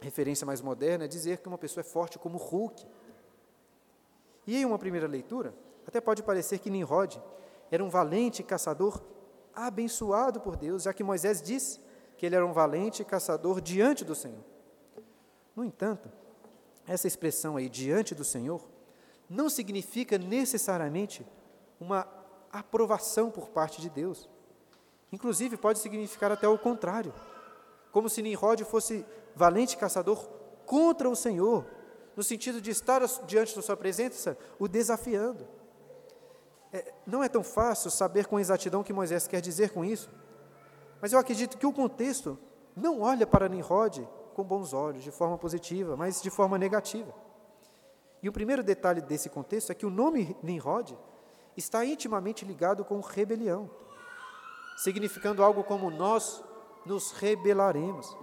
referência 0.00 0.46
mais 0.46 0.60
moderna, 0.60 1.08
dizer 1.08 1.38
que 1.38 1.48
uma 1.48 1.58
pessoa 1.58 1.80
é 1.80 1.84
forte 1.84 2.18
como 2.18 2.38
Hulk. 2.38 2.86
E 4.46 4.56
em 4.56 4.64
uma 4.64 4.78
primeira 4.78 5.06
leitura, 5.06 5.54
até 5.86 6.00
pode 6.00 6.22
parecer 6.22 6.58
que 6.58 6.70
Nimrod 6.70 7.20
era 7.70 7.82
um 7.82 7.88
valente 7.88 8.42
caçador 8.42 9.02
abençoado 9.54 10.40
por 10.40 10.56
Deus, 10.56 10.84
já 10.84 10.92
que 10.92 11.02
Moisés 11.02 11.40
diz 11.40 11.80
que 12.16 12.26
ele 12.26 12.36
era 12.36 12.46
um 12.46 12.52
valente 12.52 13.04
caçador 13.04 13.60
diante 13.60 14.04
do 14.04 14.14
Senhor. 14.14 14.44
No 15.54 15.64
entanto, 15.64 16.10
essa 16.86 17.06
expressão 17.06 17.56
aí, 17.56 17.68
diante 17.68 18.14
do 18.14 18.24
Senhor, 18.24 18.62
não 19.28 19.48
significa 19.48 20.18
necessariamente 20.18 21.26
uma 21.80 22.04
aprovação 22.58 23.30
por 23.30 23.48
parte 23.48 23.80
de 23.80 23.88
Deus. 23.88 24.28
Inclusive, 25.12 25.56
pode 25.56 25.78
significar 25.78 26.32
até 26.32 26.48
o 26.48 26.58
contrário, 26.58 27.12
como 27.92 28.08
se 28.08 28.22
Nimrod 28.22 28.62
fosse 28.64 29.04
valente 29.34 29.76
caçador 29.76 30.28
contra 30.64 31.08
o 31.08 31.16
Senhor, 31.16 31.64
no 32.16 32.22
sentido 32.22 32.60
de 32.60 32.70
estar 32.70 33.00
diante 33.26 33.54
da 33.54 33.62
sua 33.62 33.76
presença, 33.76 34.36
o 34.58 34.66
desafiando. 34.66 35.46
É, 36.72 36.92
não 37.06 37.22
é 37.22 37.28
tão 37.28 37.42
fácil 37.42 37.90
saber 37.90 38.26
com 38.26 38.40
exatidão 38.40 38.80
o 38.80 38.84
que 38.84 38.92
Moisés 38.92 39.26
quer 39.26 39.40
dizer 39.40 39.70
com 39.70 39.84
isso, 39.84 40.10
mas 41.00 41.12
eu 41.12 41.18
acredito 41.18 41.56
que 41.56 41.66
o 41.66 41.72
contexto 41.72 42.38
não 42.74 43.00
olha 43.00 43.26
para 43.26 43.48
Nimrod 43.48 44.06
com 44.34 44.42
bons 44.42 44.72
olhos, 44.72 45.02
de 45.02 45.10
forma 45.10 45.38
positiva, 45.38 45.96
mas 45.96 46.20
de 46.20 46.28
forma 46.28 46.58
negativa. 46.58 47.14
E 48.22 48.28
o 48.28 48.32
primeiro 48.32 48.62
detalhe 48.62 49.00
desse 49.00 49.30
contexto 49.30 49.70
é 49.70 49.74
que 49.74 49.86
o 49.86 49.90
nome 49.90 50.36
Nimrod 50.42 50.96
está 51.56 51.84
intimamente 51.84 52.44
ligado 52.44 52.84
com 52.84 53.00
rebelião, 53.00 53.70
significando 54.76 55.42
algo 55.42 55.64
como 55.64 55.90
nós 55.90 56.42
nos 56.84 57.12
rebelaremos. 57.12 58.16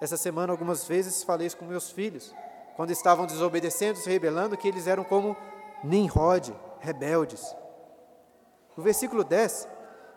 Essa 0.00 0.16
semana, 0.16 0.52
algumas 0.52 0.86
vezes, 0.86 1.22
falei 1.22 1.46
isso 1.46 1.56
com 1.56 1.64
meus 1.64 1.90
filhos, 1.90 2.34
quando 2.76 2.90
estavam 2.90 3.26
desobedecendo, 3.26 3.98
se 3.98 4.10
rebelando, 4.10 4.56
que 4.56 4.68
eles 4.68 4.86
eram 4.86 5.02
como 5.02 5.36
Nimrod, 5.82 6.52
rebeldes. 6.78 7.56
O 8.76 8.82
versículo 8.82 9.24
10 9.24 9.66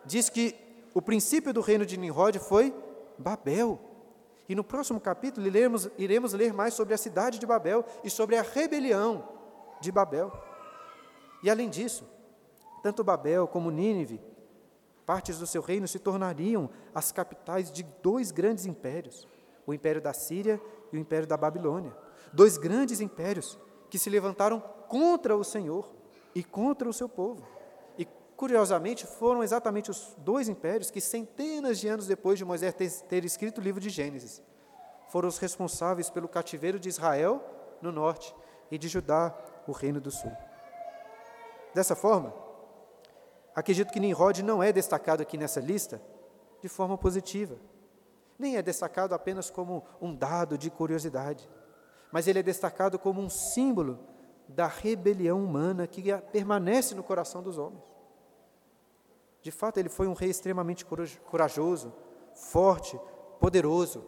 diz 0.06 0.30
que 0.30 0.56
o 0.93 1.02
princípio 1.02 1.54
do 1.54 1.62
reino 1.62 1.86
de 1.86 1.98
Nimrod 1.98 2.38
foi 2.39 2.76
Babel. 3.17 3.80
E 4.50 4.56
no 4.56 4.63
próximo 4.63 5.00
capítulo 5.00 5.48
iremos, 5.48 5.89
iremos 5.98 6.34
ler 6.34 6.52
mais 6.52 6.74
sobre 6.74 6.93
a 6.93 6.98
cidade 6.98 7.39
de 7.39 7.45
Babel 7.45 7.86
e 8.04 8.10
sobre 8.10 8.36
a 8.36 8.41
rebelião 8.41 9.30
de 9.80 9.91
Babel. 9.91 10.32
E 11.41 11.50
além 11.50 11.69
disso, 11.69 12.04
tanto 12.82 13.04
Babel 13.04 13.48
como 13.48 13.72
Nínive, 13.72 14.22
partes 15.06 15.39
do 15.39 15.48
seu 15.48 15.62
reino, 15.62 15.88
se 15.88 16.00
tornariam 16.00 16.70
as 16.94 17.12
capitais 17.12 17.72
de 17.72 17.84
dois 18.04 18.32
grandes 18.32 18.65
impérios, 18.65 19.28
o 19.65 19.74
império 19.74 20.02
da 20.02 20.13
Síria 20.13 20.62
e 20.92 20.98
o 20.98 21.00
império 21.00 21.28
da 21.28 21.38
Babilônia. 21.38 21.96
Dois 22.32 22.58
grandes 22.58 23.02
impérios 23.02 23.58
que 23.89 23.98
se 23.98 24.10
levantaram 24.10 24.60
contra 24.88 25.36
o 25.36 25.44
Senhor 25.44 25.92
e 26.34 26.44
contra 26.44 26.88
o 26.88 26.94
seu 26.94 27.10
povo. 27.10 27.44
E, 27.98 28.06
curiosamente, 28.38 29.06
foram 29.06 29.44
exatamente 29.44 29.89
os 29.89 30.15
dois 30.20 30.48
impérios 30.48 30.92
que, 30.92 31.02
centenas 31.02 31.80
de 31.80 31.88
anos 31.88 32.08
depois 32.08 32.38
de 32.38 32.46
Moisés 32.46 32.74
ter, 32.74 32.92
ter 33.08 33.26
escrito 33.26 33.60
o 33.60 33.63
livro 33.63 33.82
de 33.82 33.89
Gênesis, 33.89 34.42
foram 35.10 35.28
os 35.28 35.39
responsáveis 35.39 36.10
pelo 36.10 36.28
cativeiro 36.28 36.80
de 36.80 36.88
Israel 36.88 37.44
no 37.82 37.92
norte 37.92 38.36
e 38.70 38.78
de 38.78 38.88
Judá, 38.88 39.36
o 39.68 39.72
reino 39.72 40.00
do 40.00 40.12
sul. 40.12 40.32
Dessa 41.74 41.96
forma, 41.96 42.34
Acredito 43.56 43.92
que 43.92 44.00
Nimrod 44.00 44.42
não 44.44 44.62
é 44.62 44.72
destacado 44.72 45.22
aqui 45.22 45.38
nessa 45.38 45.60
lista 45.60 46.02
de 46.62 46.70
forma 46.70 46.98
positiva. 46.98 47.56
Nem 48.38 48.58
é 48.58 48.62
destacado 48.62 49.14
apenas 49.14 49.50
como 49.50 49.84
um 50.02 50.16
dado 50.16 50.58
de 50.58 50.70
curiosidade, 50.70 51.50
mas 52.12 52.28
ele 52.28 52.40
é 52.40 52.44
destacado 52.44 52.98
como 52.98 53.22
um 53.22 53.30
símbolo 53.30 54.00
da 54.48 54.66
rebelião 54.66 55.44
humana 55.44 55.86
que 55.86 56.04
permanece 56.32 56.96
no 56.96 57.04
coração 57.04 57.44
dos 57.44 57.58
homens. 57.58 57.84
De 59.42 59.52
fato, 59.52 59.78
ele 59.78 59.90
foi 59.90 60.08
um 60.08 60.14
rei 60.14 60.30
extremamente 60.30 60.86
corajoso, 60.86 61.94
forte, 62.34 63.00
poderoso, 63.40 64.04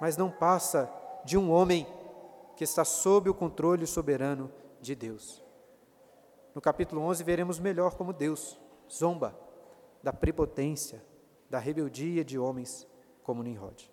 mas 0.00 0.16
não 0.16 0.30
passa 0.30 0.92
de 1.24 1.38
um 1.38 1.50
homem 1.50 1.86
que 2.56 2.64
está 2.64 2.84
sob 2.84 3.30
o 3.30 3.34
controle 3.34 3.86
soberano 3.86 4.52
de 4.80 4.94
Deus. 4.94 5.41
No 6.54 6.60
capítulo 6.60 7.00
11, 7.02 7.24
veremos 7.24 7.58
melhor 7.58 7.94
como 7.94 8.12
Deus 8.12 8.60
zomba 8.90 9.34
da 10.02 10.12
prepotência, 10.12 11.02
da 11.48 11.58
rebeldia 11.58 12.24
de 12.24 12.38
homens 12.38 12.86
como 13.22 13.42
Nimrod. 13.42 13.90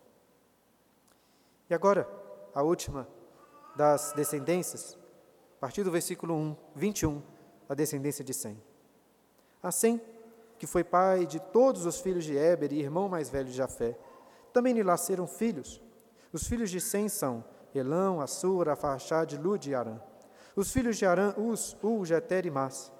E 1.70 1.74
agora, 1.74 2.08
a 2.54 2.62
última 2.62 3.08
das 3.76 4.12
descendências, 4.14 4.98
a 5.58 5.60
partir 5.60 5.84
do 5.84 5.92
versículo 5.92 6.34
1, 6.36 6.56
21, 6.76 7.22
a 7.70 7.74
descendência 7.74 8.26
de 8.26 8.34
Sem. 8.34 8.62
A 9.62 9.72
Sem, 9.72 10.02
que 10.58 10.68
foi 10.68 10.84
pai 10.84 11.26
de 11.26 11.40
todos 11.40 11.86
os 11.86 12.02
filhos 12.02 12.26
de 12.26 12.38
Éber 12.38 12.74
e 12.74 12.80
irmão 12.80 13.08
mais 13.08 13.30
velho 13.30 13.46
de 13.46 13.54
Jafé, 13.54 13.98
também 14.52 14.74
lhe 14.74 14.84
nasceram 14.84 15.28
filhos. 15.28 15.82
Os 16.34 16.48
filhos 16.48 16.70
de 16.70 16.82
Sem 16.82 17.08
são 17.08 17.46
Elão, 17.74 18.20
Assur, 18.20 18.68
Afarchad, 18.68 19.38
Lud 19.38 19.70
e 19.70 19.76
Arã. 19.76 20.00
Os 20.56 20.72
filhos 20.72 20.98
de 20.98 21.06
Arã, 21.06 21.34
Uz, 21.38 21.78
U, 21.82 22.04
Jeter 22.06 22.46
e 22.46 22.52
Mas. 22.52 22.92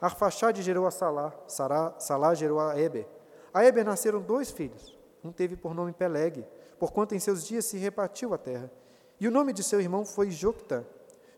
Arfaxade 0.00 0.62
gerou 0.62 0.86
a 0.86 0.90
Salá, 0.90 1.32
Sará, 1.46 1.94
Salá 1.98 2.34
gerou 2.34 2.60
a 2.60 2.78
Eber. 2.78 3.06
A 3.52 3.64
Eber 3.64 3.84
nasceram 3.84 4.20
dois 4.20 4.50
filhos. 4.50 4.96
Um 5.24 5.32
teve 5.32 5.56
por 5.56 5.74
nome 5.74 5.92
Peleg, 5.92 6.46
porquanto 6.78 7.14
em 7.14 7.18
seus 7.18 7.44
dias 7.44 7.64
se 7.64 7.76
repartiu 7.78 8.32
a 8.32 8.38
terra. 8.38 8.70
E 9.18 9.26
o 9.26 9.30
nome 9.30 9.52
de 9.52 9.62
seu 9.62 9.80
irmão 9.80 10.04
foi 10.04 10.30
Joctã. 10.30 10.84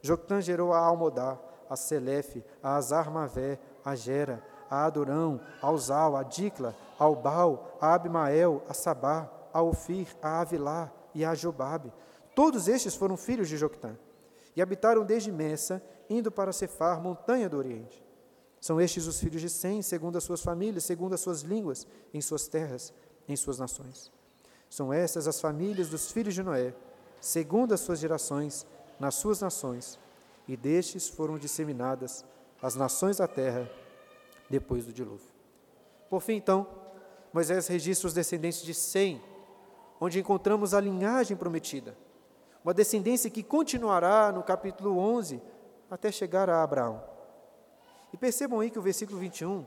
Joctã 0.03 0.41
gerou 0.41 0.73
a 0.73 0.79
Almodá, 0.79 1.39
a 1.69 1.77
Selefe, 1.77 2.45
a 2.63 2.77
Azarmavé, 2.77 3.59
a 3.85 3.95
Gera, 3.95 4.45
a 4.69 4.85
Adorão, 4.85 5.41
a 5.63 5.71
Uzal, 5.71 6.17
a 6.17 6.23
Dicla, 6.23 6.75
a 6.99 7.09
Ubal, 7.09 7.79
a 7.81 7.95
Abimael, 7.95 8.63
a 8.69 8.75
Sabá, 8.75 9.31
a 9.53 9.63
Ofir, 9.63 10.09
a 10.21 10.41
Avilá 10.41 10.93
e 11.15 11.25
a 11.25 11.35
Jobabe. 11.35 11.93
Todos 12.35 12.69
estes 12.69 12.95
foram 12.95 13.17
filhos 13.17 13.49
de 13.49 13.57
Joctã 13.57 13.97
e 14.55 14.63
habitaram 14.63 15.05
desde 15.05 15.31
Messa, 15.31 15.83
indo 16.09 16.31
para 16.31 16.53
Cefar, 16.53 17.01
montanha 17.01 17.49
do 17.49 17.57
Oriente. 17.57 18.03
São 18.61 18.81
estes 18.81 19.07
os 19.07 19.19
filhos 19.19 19.41
de 19.41 19.49
Sem, 19.49 19.81
segundo 19.81 20.17
as 20.17 20.25
suas 20.25 20.43
famílias, 20.43 20.85
segundo 20.85 21.15
as 21.15 21.21
suas 21.21 21.43
línguas, 21.43 21.87
em 22.13 22.21
suas 22.21 22.47
terras, 22.47 22.93
em 23.29 23.37
suas 23.37 23.59
nações. 23.59 24.13
São 24.69 24.93
estas 24.93 25.27
as 25.27 25.41
famílias 25.41 25.89
dos 25.89 26.11
filhos 26.13 26.35
de 26.35 26.43
Noé, 26.43 26.75
segundo 27.21 27.73
as 27.73 27.81
suas 27.81 27.99
gerações, 27.99 28.67
nas 28.99 29.15
suas 29.15 29.41
nações, 29.41 29.99
e 30.47 30.57
destes 30.57 31.09
foram 31.09 31.39
disseminadas 31.39 32.25
as 32.61 32.75
nações 32.75 33.17
da 33.17 33.27
terra 33.27 33.71
depois 34.49 34.85
do 34.85 34.93
dilúvio. 34.93 35.29
Por 36.09 36.21
fim, 36.21 36.35
então, 36.35 36.67
Moisés 37.33 37.69
registra 37.69 38.09
os 38.09 38.13
descendentes 38.13 38.63
de 38.63 38.75
Sem, 38.75 39.23
onde 40.01 40.19
encontramos 40.19 40.75
a 40.75 40.81
linhagem 40.81 41.37
prometida 41.37 41.97
uma 42.65 42.75
descendência 42.75 43.31
que 43.31 43.43
continuará 43.43 44.31
no 44.33 44.43
capítulo 44.43 44.99
11 44.99 45.41
até 45.91 46.13
chegar 46.13 46.49
a 46.49 46.63
Abraão. 46.63 47.03
E 48.13 48.17
percebam 48.17 48.61
aí 48.61 48.71
que 48.71 48.79
o 48.79 48.83
versículo 48.83 49.19
21 49.19 49.65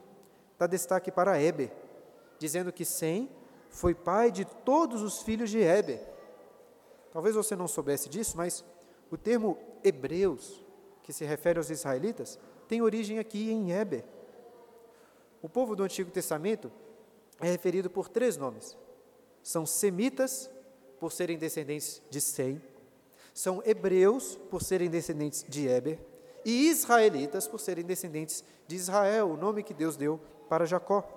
dá 0.58 0.68
destaque 0.68 1.12
para 1.12 1.42
Eber, 1.42 1.72
dizendo 2.38 2.72
que 2.72 2.86
Sem 2.86 3.30
foi 3.70 3.96
pai 3.96 4.32
de 4.32 4.46
todos 4.46 5.02
os 5.02 5.22
filhos 5.22 5.50
de 5.50 5.60
Eber. 5.60 6.00
Talvez 7.12 7.36
você 7.36 7.56
não 7.56 7.68
soubesse 7.68 8.10
disso, 8.10 8.38
mas 8.38 8.64
o 9.10 9.18
termo 9.18 9.58
hebreus, 9.84 10.64
que 11.04 11.12
se 11.12 11.26
refere 11.26 11.58
aos 11.58 11.70
israelitas, 11.70 12.40
tem 12.68 12.82
origem 12.82 13.20
aqui 13.20 13.52
em 13.52 13.72
Eber. 13.72 14.04
O 15.42 15.50
povo 15.50 15.76
do 15.76 15.84
Antigo 15.84 16.10
Testamento 16.10 16.72
é 17.40 17.48
referido 17.48 17.90
por 17.90 18.08
três 18.08 18.38
nomes. 18.38 18.78
São 19.42 19.66
semitas, 19.66 20.50
por 21.00 21.12
serem 21.12 21.38
descendentes 21.38 22.02
de 22.10 22.22
Sem, 22.22 22.62
são 23.34 23.62
hebreus, 23.66 24.38
por 24.50 24.62
serem 24.62 24.90
descendentes 24.90 25.44
de 25.48 25.68
Eber, 25.68 26.00
e 26.46 26.70
israelitas, 26.70 27.48
por 27.48 27.60
serem 27.60 27.84
descendentes 27.84 28.44
de 28.68 28.76
Israel, 28.76 29.30
o 29.30 29.38
nome 29.38 29.64
que 29.64 29.74
Deus 29.74 29.96
deu 29.96 30.20
para 30.50 30.66
Jacó. 30.66 31.08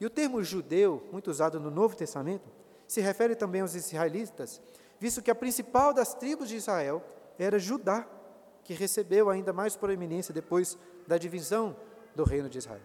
E 0.00 0.06
o 0.06 0.10
termo 0.10 0.42
judeu, 0.42 1.06
muito 1.12 1.30
usado 1.30 1.60
no 1.60 1.70
Novo 1.70 1.94
Testamento, 1.94 2.50
se 2.88 3.00
refere 3.00 3.34
também 3.34 3.60
aos 3.60 3.74
israelitas, 3.74 4.60
visto 4.98 5.22
que 5.22 5.30
a 5.30 5.34
principal 5.34 5.92
das 5.92 6.14
tribos 6.14 6.48
de 6.48 6.56
Israel 6.56 7.02
era 7.38 7.58
Judá, 7.58 8.06
que 8.64 8.74
recebeu 8.74 9.30
ainda 9.30 9.52
mais 9.52 9.76
proeminência 9.76 10.32
depois 10.32 10.78
da 11.06 11.18
divisão 11.18 11.76
do 12.14 12.24
reino 12.24 12.48
de 12.48 12.58
Israel. 12.58 12.82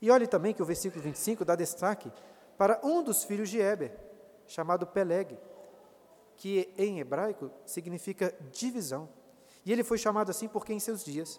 E 0.00 0.10
olhe 0.10 0.26
também 0.26 0.54
que 0.54 0.62
o 0.62 0.66
versículo 0.66 1.02
25 1.02 1.44
dá 1.44 1.54
destaque 1.54 2.10
para 2.56 2.80
um 2.82 3.02
dos 3.02 3.24
filhos 3.24 3.50
de 3.50 3.58
Eber, 3.60 3.92
chamado 4.46 4.86
Peleg, 4.86 5.38
que 6.40 6.72
em 6.78 7.00
hebraico 7.00 7.50
significa 7.66 8.34
divisão. 8.50 9.10
E 9.62 9.70
ele 9.70 9.84
foi 9.84 9.98
chamado 9.98 10.30
assim 10.30 10.48
porque 10.48 10.72
em 10.72 10.80
seus 10.80 11.04
dias 11.04 11.38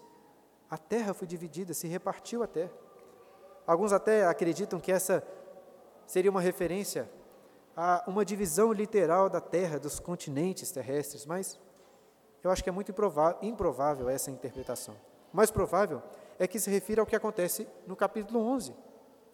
a 0.70 0.78
terra 0.78 1.12
foi 1.12 1.26
dividida, 1.26 1.74
se 1.74 1.88
repartiu 1.88 2.40
a 2.40 2.46
terra. 2.46 2.70
Alguns 3.66 3.92
até 3.92 4.24
acreditam 4.24 4.78
que 4.78 4.92
essa 4.92 5.26
seria 6.06 6.30
uma 6.30 6.40
referência 6.40 7.10
a 7.76 8.04
uma 8.06 8.24
divisão 8.24 8.72
literal 8.72 9.28
da 9.28 9.40
terra, 9.40 9.76
dos 9.76 9.98
continentes 9.98 10.70
terrestres, 10.70 11.26
mas 11.26 11.58
eu 12.44 12.52
acho 12.52 12.62
que 12.62 12.68
é 12.68 12.72
muito 12.72 12.94
improvável 13.42 14.08
essa 14.08 14.30
interpretação. 14.30 14.94
O 15.32 15.36
mais 15.36 15.50
provável 15.50 16.00
é 16.38 16.46
que 16.46 16.60
se 16.60 16.70
refira 16.70 17.02
ao 17.02 17.06
que 17.06 17.16
acontece 17.16 17.66
no 17.88 17.96
capítulo 17.96 18.38
11, 18.38 18.72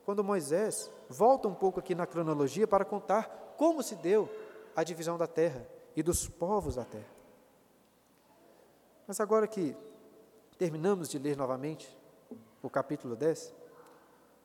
quando 0.02 0.24
Moisés 0.24 0.90
volta 1.10 1.46
um 1.46 1.54
pouco 1.54 1.78
aqui 1.78 1.94
na 1.94 2.06
cronologia 2.06 2.66
para 2.66 2.86
contar 2.86 3.54
como 3.58 3.82
se 3.82 3.96
deu 3.96 4.30
a 4.78 4.84
divisão 4.84 5.18
da 5.18 5.26
terra 5.26 5.66
e 5.96 6.04
dos 6.04 6.28
povos 6.28 6.76
da 6.76 6.84
terra. 6.84 7.10
Mas 9.08 9.18
agora 9.18 9.48
que 9.48 9.76
terminamos 10.56 11.08
de 11.08 11.18
ler 11.18 11.36
novamente 11.36 11.98
o 12.62 12.70
capítulo 12.70 13.16
10, 13.16 13.52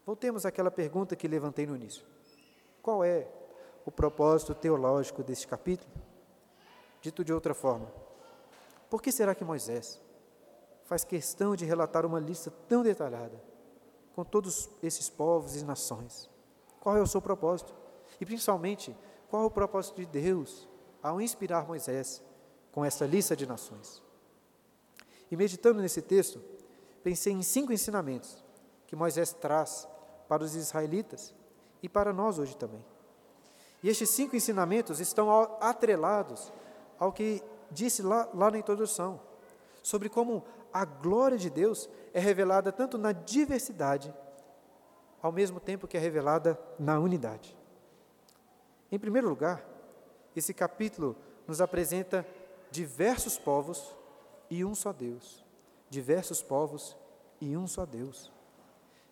voltemos 0.04 0.44
àquela 0.44 0.72
pergunta 0.72 1.16
que 1.16 1.28
levantei 1.28 1.68
no 1.68 1.76
início. 1.76 2.04
Qual 2.82 3.04
é 3.04 3.28
o 3.86 3.92
propósito 3.92 4.56
teológico 4.56 5.22
deste 5.22 5.48
capítulo? 5.48 5.94
Dito 7.00 7.24
de 7.24 7.32
outra 7.32 7.54
forma, 7.54 7.86
por 8.90 9.04
que 9.04 9.12
será 9.12 9.36
que 9.36 9.44
Moisés 9.44 10.02
faz 10.86 11.04
questão 11.04 11.56
de 11.56 11.64
relatar 11.64 12.08
uma 12.08 12.20
lista 12.20 12.50
tão 12.68 12.82
detalhada 12.82 13.40
com 14.16 14.24
todos 14.24 14.68
esses 14.82 15.12
povos 15.12 15.56
e 15.56 15.64
nações? 15.64 16.28
Qual 16.80 16.98
é 16.98 17.02
o 17.04 17.08
seu 17.08 17.22
propósito? 17.22 17.72
E 18.20 18.26
principalmente, 18.26 18.98
qual 19.34 19.42
é 19.42 19.46
o 19.48 19.50
propósito 19.50 19.96
de 19.96 20.06
Deus 20.06 20.70
ao 21.02 21.20
inspirar 21.20 21.66
Moisés 21.66 22.22
com 22.72 22.86
essa 22.86 23.04
lista 23.04 23.36
de 23.36 23.48
nações? 23.48 24.00
E 25.32 25.36
meditando 25.36 25.82
nesse 25.82 26.04
texto, 26.04 26.40
pensei 27.04 27.34
em 27.34 27.42
cinco 27.42 27.74
ensinamentos 27.74 28.46
que 28.86 28.96
Moisés 28.96 29.34
traz 29.34 29.88
para 30.30 30.44
os 30.44 30.54
israelitas 30.54 31.34
e 31.82 31.90
para 31.90 32.14
nós 32.14 32.38
hoje 32.38 32.56
também. 32.56 32.86
E 33.82 33.90
estes 33.90 34.12
cinco 34.12 34.36
ensinamentos 34.36 35.00
estão 35.00 35.32
atrelados 35.60 36.54
ao 37.00 37.12
que 37.12 37.42
disse 37.72 38.04
lá, 38.04 38.30
lá 38.36 38.52
na 38.52 38.60
introdução, 38.60 39.20
sobre 39.82 40.10
como 40.10 40.44
a 40.72 40.86
glória 40.86 41.40
de 41.40 41.50
Deus 41.50 41.90
é 42.14 42.20
revelada 42.20 42.72
tanto 42.72 43.00
na 43.00 43.12
diversidade, 43.12 44.14
ao 45.24 45.32
mesmo 45.32 45.60
tempo 45.60 45.88
que 45.88 45.98
é 45.98 46.00
revelada 46.00 46.56
na 46.78 47.00
unidade. 47.00 47.63
Em 48.94 49.00
primeiro 49.00 49.28
lugar, 49.28 49.68
esse 50.36 50.54
capítulo 50.54 51.16
nos 51.48 51.60
apresenta 51.60 52.24
diversos 52.70 53.40
povos 53.40 53.92
e 54.52 54.64
um 54.64 54.76
só 54.76 54.94
Deus. 54.94 55.44
Diversos 55.90 56.44
povos 56.44 56.96
e 57.42 57.58
um 57.58 57.66
só 57.66 57.88
Deus. 57.88 58.32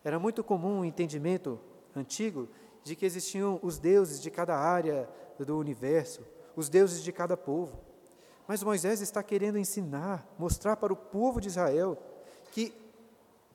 Era 0.03 0.19
muito 0.19 0.43
comum 0.43 0.81
o 0.81 0.85
entendimento 0.85 1.59
antigo 1.95 2.47
de 2.83 2.95
que 2.95 3.07
existiam 3.07 3.59
os 3.63 3.79
deuses 3.79 4.21
de 4.21 4.29
cada 4.29 4.55
área 4.55 5.09
do 5.39 5.57
universo, 5.57 6.21
os 6.55 6.69
deuses 6.69 7.01
de 7.01 7.11
cada 7.11 7.35
povo. 7.35 7.79
Mas 8.47 8.61
Moisés 8.61 9.01
está 9.01 9.23
querendo 9.23 9.57
ensinar, 9.57 10.31
mostrar 10.37 10.75
para 10.75 10.93
o 10.93 10.95
povo 10.95 11.41
de 11.41 11.47
Israel 11.47 11.97
que 12.51 12.71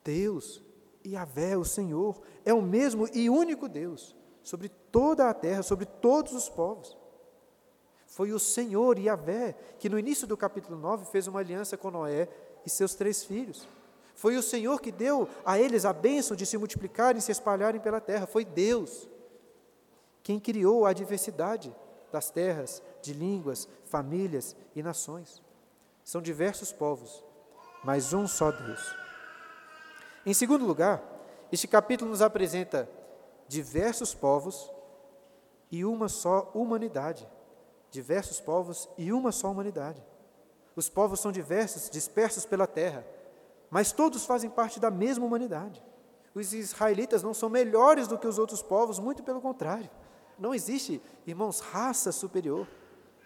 Deus, 0.03 0.61
Yahvé, 1.05 1.55
o 1.55 1.63
Senhor, 1.63 2.21
é 2.43 2.53
o 2.53 2.61
mesmo 2.61 3.07
e 3.13 3.29
único 3.29 3.69
Deus 3.69 4.13
sobre 4.47 4.69
toda 4.69 5.29
a 5.29 5.33
terra, 5.33 5.61
sobre 5.61 5.85
todos 5.85 6.31
os 6.31 6.47
povos. 6.47 6.97
Foi 8.05 8.31
o 8.31 8.39
Senhor 8.39 8.97
Yahvé 8.97 9.53
que 9.77 9.89
no 9.89 9.99
início 9.99 10.25
do 10.25 10.37
capítulo 10.37 10.79
9 10.79 11.11
fez 11.11 11.27
uma 11.27 11.41
aliança 11.41 11.75
com 11.75 11.91
Noé 11.91 12.29
e 12.65 12.69
seus 12.69 12.95
três 12.95 13.25
filhos. 13.25 13.67
Foi 14.15 14.37
o 14.37 14.41
Senhor 14.41 14.79
que 14.79 14.89
deu 14.89 15.27
a 15.43 15.59
eles 15.59 15.83
a 15.83 15.91
bênção 15.91 16.33
de 16.33 16.45
se 16.45 16.57
multiplicarem 16.57 17.19
e 17.19 17.21
se 17.21 17.29
espalharem 17.29 17.81
pela 17.81 17.99
terra. 17.99 18.25
Foi 18.25 18.45
Deus 18.45 19.09
quem 20.23 20.39
criou 20.39 20.85
a 20.85 20.93
diversidade 20.93 21.75
das 22.09 22.29
terras, 22.29 22.81
de 23.01 23.11
línguas, 23.11 23.67
famílias 23.83 24.55
e 24.73 24.81
nações. 24.81 25.43
São 26.05 26.21
diversos 26.21 26.71
povos, 26.71 27.21
mas 27.83 28.13
um 28.13 28.25
só 28.25 28.49
Deus. 28.49 28.95
Em 30.25 30.33
segundo 30.33 30.65
lugar, 30.65 31.03
este 31.51 31.67
capítulo 31.67 32.09
nos 32.09 32.21
apresenta 32.21 32.89
diversos 33.47 34.13
povos 34.13 34.71
e 35.71 35.83
uma 35.85 36.07
só 36.07 36.51
humanidade 36.53 37.27
diversos 37.89 38.39
povos 38.39 38.87
e 38.97 39.11
uma 39.11 39.31
só 39.31 39.51
humanidade. 39.51 40.03
Os 40.75 40.89
povos 40.89 41.19
são 41.19 41.31
diversos, 41.31 41.89
dispersos 41.89 42.45
pela 42.45 42.67
terra, 42.67 43.05
mas 43.69 43.91
todos 43.91 44.25
fazem 44.25 44.49
parte 44.49 44.79
da 44.79 44.91
mesma 44.91 45.25
humanidade. 45.25 45.83
Os 46.33 46.53
israelitas 46.53 47.23
não 47.23 47.33
são 47.33 47.49
melhores 47.49 48.07
do 48.07 48.17
que 48.17 48.27
os 48.27 48.37
outros 48.37 48.61
povos, 48.61 48.99
muito 48.99 49.23
pelo 49.23 49.41
contrário. 49.41 49.89
Não 50.37 50.53
existe, 50.53 51.01
irmãos, 51.25 51.59
raça 51.59 52.11
superior. 52.11 52.67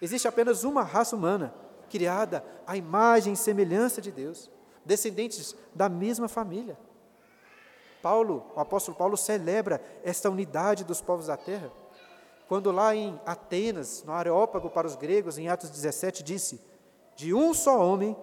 Existe 0.00 0.26
apenas 0.26 0.64
uma 0.64 0.82
raça 0.82 1.14
humana, 1.14 1.54
criada 1.90 2.42
à 2.66 2.74
imagem 2.76 3.34
e 3.34 3.36
semelhança 3.36 4.00
de 4.00 4.10
Deus, 4.10 4.50
descendentes 4.84 5.54
da 5.74 5.90
mesma 5.90 6.28
família. 6.28 6.78
Paulo, 8.02 8.50
o 8.54 8.60
apóstolo 8.60 8.96
Paulo 8.96 9.16
celebra 9.16 9.80
esta 10.02 10.28
unidade 10.28 10.84
dos 10.84 11.00
povos 11.00 11.28
da 11.28 11.36
terra 11.36 11.70
quando 12.52 12.70
lá 12.70 12.94
em 12.94 13.18
Atenas, 13.24 14.04
no 14.04 14.12
Areópago 14.12 14.68
para 14.68 14.86
os 14.86 14.94
gregos, 14.94 15.38
em 15.38 15.48
Atos 15.48 15.70
17, 15.70 16.22
disse: 16.22 16.60
De 17.16 17.32
um 17.32 17.54
só 17.54 17.80
homem 17.80 18.14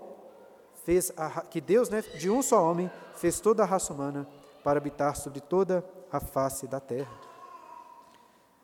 fez 0.85 1.11
a, 1.17 1.41
que 1.41 1.59
Deus, 1.59 1.89
né, 1.89 2.03
de 2.03 2.29
um 2.29 2.43
só 2.43 2.63
homem 2.63 2.91
fez 3.15 3.39
toda 3.39 3.63
a 3.63 3.65
raça 3.65 3.91
humana 3.91 4.27
para 4.63 4.77
habitar 4.77 5.15
sobre 5.15 5.41
toda 5.41 5.83
a 6.11 6.19
face 6.19 6.67
da 6.67 6.79
terra. 6.79 7.11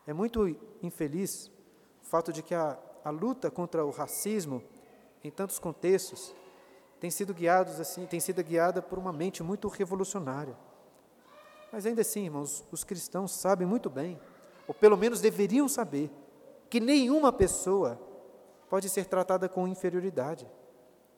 É 0.06 0.12
muito 0.12 0.46
infeliz 0.80 1.50
o 2.00 2.06
fato 2.06 2.32
de 2.32 2.44
que 2.44 2.54
a, 2.54 2.78
a 3.04 3.10
luta 3.10 3.50
contra 3.50 3.84
o 3.84 3.90
racismo 3.90 4.62
em 5.24 5.32
tantos 5.32 5.58
contextos 5.58 6.32
tem 7.00 7.10
sido 7.10 7.34
guiados 7.34 7.80
assim, 7.80 8.06
tem 8.06 8.20
sido 8.20 8.40
guiada 8.44 8.80
por 8.80 9.00
uma 9.00 9.12
mente 9.12 9.42
muito 9.42 9.66
revolucionária. 9.66 10.56
Mas 11.72 11.86
ainda 11.86 12.00
assim, 12.00 12.24
irmãos, 12.24 12.64
os 12.70 12.84
cristãos 12.84 13.32
sabem 13.32 13.66
muito 13.66 13.90
bem 13.90 14.18
ou 14.66 14.74
pelo 14.74 14.96
menos 14.96 15.20
deveriam 15.20 15.68
saber, 15.68 16.10
que 16.68 16.80
nenhuma 16.80 17.32
pessoa 17.32 18.00
pode 18.68 18.88
ser 18.88 19.06
tratada 19.06 19.48
com 19.48 19.68
inferioridade, 19.68 20.46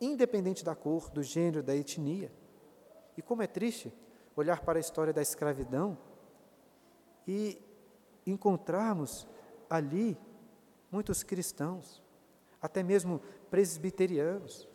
independente 0.00 0.64
da 0.64 0.74
cor, 0.74 1.08
do 1.11 1.22
gênero, 1.22 1.62
da 1.62 1.74
etnia. 1.74 2.30
E 3.16 3.22
como 3.22 3.42
é 3.42 3.46
triste 3.46 3.92
olhar 4.37 4.61
para 4.61 4.78
a 4.78 4.80
história 4.80 5.12
da 5.12 5.22
escravidão 5.22 5.96
e 7.26 7.58
encontrarmos 8.26 9.26
ali 9.68 10.16
muitos 10.92 11.22
cristãos, 11.22 12.02
até 12.61 12.82
mesmo 12.82 13.20
presbiterianos, 13.50 14.68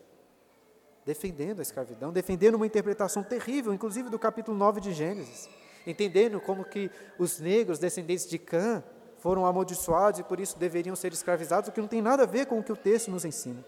defendendo 1.06 1.60
a 1.60 1.62
escravidão, 1.62 2.12
defendendo 2.12 2.56
uma 2.56 2.66
interpretação 2.66 3.24
terrível, 3.24 3.74
inclusive 3.74 4.10
do 4.10 4.18
capítulo 4.18 4.58
9 4.58 4.82
de 4.82 4.94
Gênesis 4.94 5.50
entendendo 5.86 6.40
como 6.40 6.64
que 6.64 6.90
os 7.18 7.40
negros 7.40 7.80
descendentes 7.80 8.28
de 8.28 8.38
Cã 8.38 8.84
foram 9.20 9.46
amaldiçoados 9.46 10.20
e 10.20 10.24
por 10.24 10.40
isso 10.40 10.58
deveriam 10.58 10.96
ser 10.96 11.14
escravizados, 11.14 11.70
o 11.70 11.72
que 11.72 11.82
não 11.82 11.88
tem 11.88 12.02
nada 12.02 12.24
a 12.24 12.26
ver 12.26 12.46
com 12.46 12.60
o 12.60 12.64
que 12.64 12.72
o 12.72 12.76
texto 12.76 13.10
nos 13.10 13.24
ensina. 13.24 13.64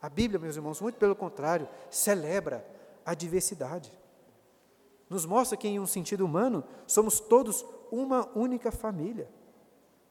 A 0.00 0.08
Bíblia, 0.08 0.38
meus 0.38 0.54
irmãos, 0.54 0.80
muito 0.80 0.98
pelo 0.98 1.16
contrário, 1.16 1.68
celebra 1.90 2.64
a 3.04 3.14
diversidade. 3.14 3.92
Nos 5.08 5.26
mostra 5.26 5.56
que, 5.56 5.66
em 5.66 5.80
um 5.80 5.86
sentido 5.86 6.24
humano, 6.24 6.62
somos 6.86 7.20
todos 7.20 7.64
uma 7.90 8.28
única 8.36 8.70
família: 8.70 9.28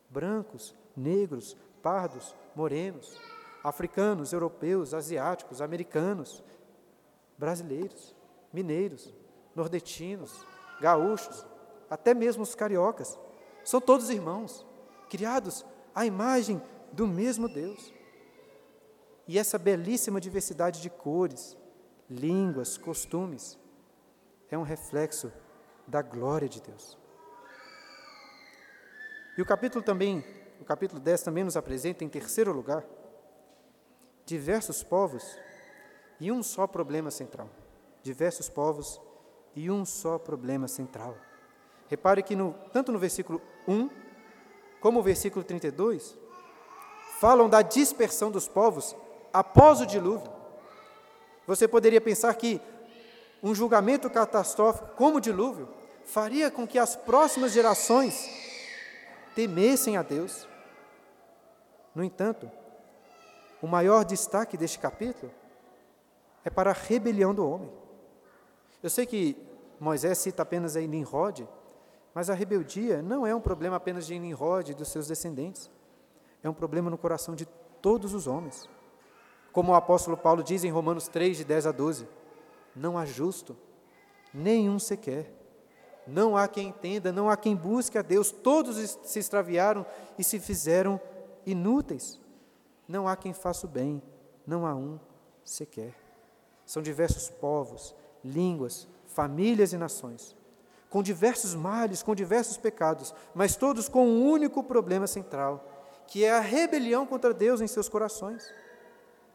brancos, 0.10 0.76
negros, 0.96 1.56
pardos, 1.82 2.36
morenos, 2.56 3.18
africanos, 3.64 4.34
europeus, 4.34 4.94
asiáticos, 4.94 5.62
americanos, 5.62 6.44
brasileiros, 7.38 8.16
mineiros, 8.52 9.14
nordestinos, 9.56 10.46
gaúchos, 10.84 11.46
até 11.90 12.14
mesmo 12.14 12.44
os 12.44 12.54
cariocas, 12.54 13.18
são 13.64 13.80
todos 13.80 14.10
irmãos, 14.10 14.66
criados 15.10 15.66
à 15.96 16.06
imagem 16.06 16.62
do 16.92 17.08
mesmo 17.08 17.48
Deus. 17.48 17.94
E 19.26 19.40
essa 19.40 19.58
belíssima 19.58 20.20
diversidade 20.20 20.82
de 20.82 20.90
cores, 20.90 21.56
línguas, 22.10 22.78
costumes, 22.78 23.58
é 24.52 24.58
um 24.58 24.64
reflexo 24.64 25.32
da 25.88 26.02
glória 26.02 26.50
de 26.50 26.62
Deus. 26.62 26.98
E 29.38 29.42
o 29.42 29.46
capítulo 29.46 29.84
também, 29.84 30.22
o 30.60 30.66
capítulo 30.66 31.00
10 31.00 31.24
também 31.24 31.46
nos 31.46 31.56
apresenta, 31.56 32.04
em 32.04 32.10
terceiro 32.10 32.52
lugar, 32.52 32.84
diversos 34.26 34.84
povos 34.84 35.40
e 36.20 36.30
um 36.30 36.44
só 36.44 36.68
problema 36.68 37.10
central. 37.10 37.50
Diversos 38.04 38.50
povos 38.50 39.02
e 39.56 39.70
um 39.70 39.86
só 39.86 40.18
problema 40.18 40.68
central. 40.68 41.16
Repare 41.88 42.24
que 42.24 42.36
no, 42.36 42.56
tanto 42.72 42.92
no 42.92 43.00
versículo 43.00 43.42
1 43.68 43.90
como 44.80 45.00
o 45.00 45.04
versículo 45.04 45.44
32 45.46 46.18
falam 47.20 47.48
da 47.48 47.62
dispersão 47.62 48.32
dos 48.32 48.48
povos 48.48 48.96
após 49.32 49.80
o 49.80 49.86
dilúvio. 49.86 50.32
Você 51.48 51.68
poderia 51.68 52.02
pensar 52.02 52.34
que 52.36 52.60
um 53.42 53.54
julgamento 53.54 54.10
catastrófico 54.10 54.90
como 54.96 55.18
o 55.18 55.22
dilúvio 55.22 55.68
faria 56.06 56.50
com 56.50 56.68
que 56.68 56.80
as 56.80 56.96
próximas 56.96 57.52
gerações 57.52 58.30
temessem 59.36 59.98
a 59.98 60.02
Deus. 60.02 60.48
No 61.94 62.04
entanto, 62.04 62.50
o 63.62 63.68
maior 63.68 64.04
destaque 64.04 64.58
deste 64.58 64.80
capítulo 64.80 65.32
é 66.44 66.50
para 66.50 66.72
a 66.72 66.74
rebelião 66.74 67.34
do 67.34 67.48
homem. 67.48 67.72
Eu 68.84 68.90
sei 68.90 69.06
que 69.06 69.38
Moisés 69.80 70.18
cita 70.18 70.44
apenas 70.44 70.76
aí 70.76 70.86
Nimrod, 70.86 71.48
mas 72.14 72.30
a 72.30 72.34
rebeldia 72.34 73.02
não 73.02 73.26
é 73.26 73.34
um 73.34 73.40
problema 73.40 73.78
apenas 73.78 74.06
de 74.06 74.20
Nimrod 74.20 74.70
e 74.70 74.74
dos 74.76 74.90
seus 74.90 75.08
descendentes. 75.08 75.72
É 76.44 76.50
um 76.50 76.54
problema 76.54 76.90
no 76.90 76.98
coração 76.98 77.34
de 77.34 77.46
todos 77.82 78.14
os 78.14 78.28
homens. 78.28 78.70
Como 79.54 79.72
o 79.72 79.76
apóstolo 79.76 80.18
Paulo 80.18 80.44
diz 80.44 80.66
em 80.66 80.70
Romanos 80.70 81.08
3, 81.08 81.38
de 81.38 81.46
10 81.46 81.68
a 81.68 81.72
12: 81.72 82.08
Não 82.76 82.98
há 82.98 83.06
justo, 83.06 83.56
nenhum 84.34 84.78
sequer. 84.78 85.32
Não 86.06 86.36
há 86.36 86.46
quem 86.50 86.68
entenda, 86.68 87.14
não 87.14 87.30
há 87.30 87.38
quem 87.38 87.56
busque 87.56 87.98
a 87.98 88.02
Deus. 88.02 88.32
Todos 88.32 88.76
se 89.04 89.20
extraviaram 89.20 89.86
e 90.20 90.24
se 90.26 90.40
fizeram 90.40 91.00
inúteis. 91.46 92.20
Não 92.86 93.08
há 93.08 93.16
quem 93.16 93.32
faça 93.32 93.66
o 93.66 93.70
bem, 93.70 94.04
não 94.46 94.66
há 94.66 94.76
um 94.76 95.00
sequer. 95.46 95.94
São 96.66 96.82
diversos 96.82 97.30
povos, 97.30 97.96
línguas, 98.24 98.88
famílias 99.08 99.74
e 99.74 99.78
nações, 99.78 100.36
com 100.90 101.02
diversos 101.04 101.56
males, 101.56 102.04
com 102.04 102.14
diversos 102.14 102.58
pecados, 102.58 103.14
mas 103.34 103.56
todos 103.56 103.90
com 103.90 104.06
um 104.06 104.30
único 104.30 104.64
problema 104.64 105.08
central, 105.08 105.68
que 106.08 106.24
é 106.24 106.32
a 106.32 106.40
rebelião 106.40 107.06
contra 107.06 107.34
Deus 107.34 107.62
em 107.62 107.68
seus 107.68 107.90
corações. 107.90 108.52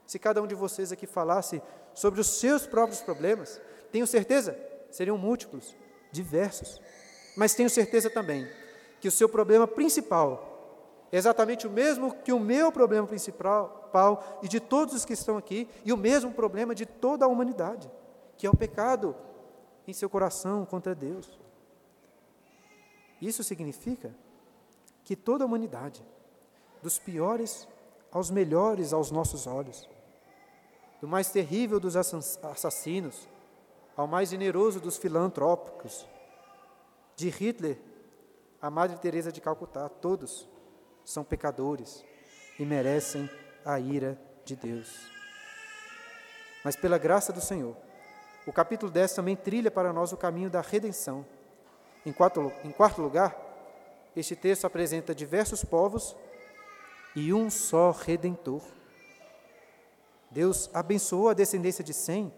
Se 0.06 0.18
cada 0.18 0.40
um 0.42 0.46
de 0.46 0.54
vocês 0.54 0.92
aqui 0.92 1.06
falasse 1.06 1.60
sobre 1.94 2.20
os 2.20 2.38
seus 2.38 2.66
próprios 2.66 3.00
problemas, 3.00 3.60
tenho 3.90 4.06
certeza, 4.06 4.58
seriam 4.90 5.18
múltiplos, 5.18 5.76
diversos. 6.12 6.80
Mas 7.36 7.54
tenho 7.54 7.68
certeza 7.68 8.08
também 8.08 8.48
que 9.00 9.08
o 9.08 9.12
seu 9.12 9.28
problema 9.28 9.66
principal 9.66 10.48
é 11.10 11.16
exatamente 11.16 11.66
o 11.66 11.70
mesmo 11.70 12.14
que 12.14 12.32
o 12.32 12.40
meu 12.40 12.70
problema 12.70 13.06
principal 13.06 13.90
e 14.42 14.48
de 14.48 14.60
todos 14.60 14.94
os 14.94 15.04
que 15.04 15.14
estão 15.14 15.38
aqui, 15.38 15.66
e 15.84 15.92
o 15.92 15.96
mesmo 15.96 16.30
problema 16.32 16.74
de 16.74 16.84
toda 16.84 17.24
a 17.24 17.28
humanidade, 17.28 17.90
que 18.38 18.46
é 18.46 18.50
o 18.50 18.56
pecado 18.56 19.14
em 19.86 19.92
seu 19.92 20.08
coração 20.08 20.64
contra 20.64 20.94
Deus. 20.94 21.38
Isso 23.20 23.42
significa 23.42 24.14
que 25.04 25.16
toda 25.16 25.44
a 25.44 25.46
humanidade, 25.46 26.02
dos 26.80 26.98
piores 26.98 27.66
aos 28.12 28.30
melhores 28.30 28.92
aos 28.92 29.10
nossos 29.10 29.46
olhos, 29.46 29.88
do 31.00 31.08
mais 31.08 31.30
terrível 31.30 31.80
dos 31.80 31.96
assassinos 31.96 33.28
ao 33.96 34.06
mais 34.06 34.30
generoso 34.30 34.80
dos 34.80 34.96
filantrópicos, 34.96 36.06
de 37.16 37.28
Hitler 37.28 37.76
a 38.62 38.70
Madre 38.70 38.98
Teresa 38.98 39.32
de 39.32 39.40
Calcutá, 39.40 39.88
todos 39.88 40.48
são 41.04 41.24
pecadores 41.24 42.04
e 42.58 42.64
merecem 42.64 43.28
a 43.64 43.78
ira 43.80 44.20
de 44.44 44.54
Deus. 44.54 45.10
Mas 46.64 46.76
pela 46.76 46.98
graça 46.98 47.32
do 47.32 47.40
Senhor, 47.40 47.76
o 48.48 48.52
capítulo 48.52 48.90
10 48.90 49.12
também 49.12 49.36
trilha 49.36 49.70
para 49.70 49.92
nós 49.92 50.10
o 50.10 50.16
caminho 50.16 50.48
da 50.48 50.62
redenção. 50.62 51.22
Em 52.06 52.10
quarto, 52.14 52.50
em 52.64 52.70
quarto 52.70 53.02
lugar, 53.02 53.36
este 54.16 54.34
texto 54.34 54.64
apresenta 54.64 55.14
diversos 55.14 55.62
povos 55.62 56.16
e 57.14 57.30
um 57.34 57.50
só 57.50 57.90
redentor. 57.90 58.62
Deus 60.30 60.70
abençoou 60.72 61.28
a 61.28 61.34
descendência 61.34 61.84
de 61.84 61.92
Sem, 61.92 62.32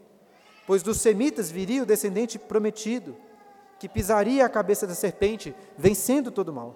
pois 0.67 0.83
dos 0.83 1.01
semitas 1.01 1.49
viria 1.49 1.85
o 1.85 1.87
descendente 1.87 2.41
prometido, 2.41 3.17
que 3.79 3.89
pisaria 3.89 4.45
a 4.45 4.49
cabeça 4.49 4.89
da 4.89 4.97
serpente, 4.97 5.55
vencendo 5.79 6.33
todo 6.33 6.49
o 6.49 6.53
mal. 6.53 6.75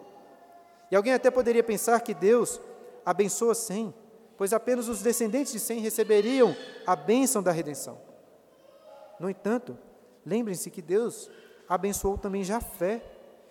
E 0.93 0.95
alguém 0.95 1.12
até 1.12 1.28
poderia 1.28 1.64
pensar 1.64 1.99
que 2.03 2.14
Deus 2.14 2.61
abençoa 3.05 3.57
Sem, 3.57 3.93
pois 4.37 4.53
apenas 4.53 4.87
os 4.87 5.03
descendentes 5.03 5.53
de 5.53 5.59
Sem 5.59 5.80
receberiam 5.80 6.55
a 6.87 6.95
bênção 6.95 7.43
da 7.43 7.51
redenção. 7.51 8.14
No 9.19 9.31
entanto, 9.31 9.79
lembrem-se 10.25 10.71
que 10.71 10.83
Deus 10.83 11.31
abençoou 11.69 12.19
também 12.19 12.45
Jafé, 12.45 13.03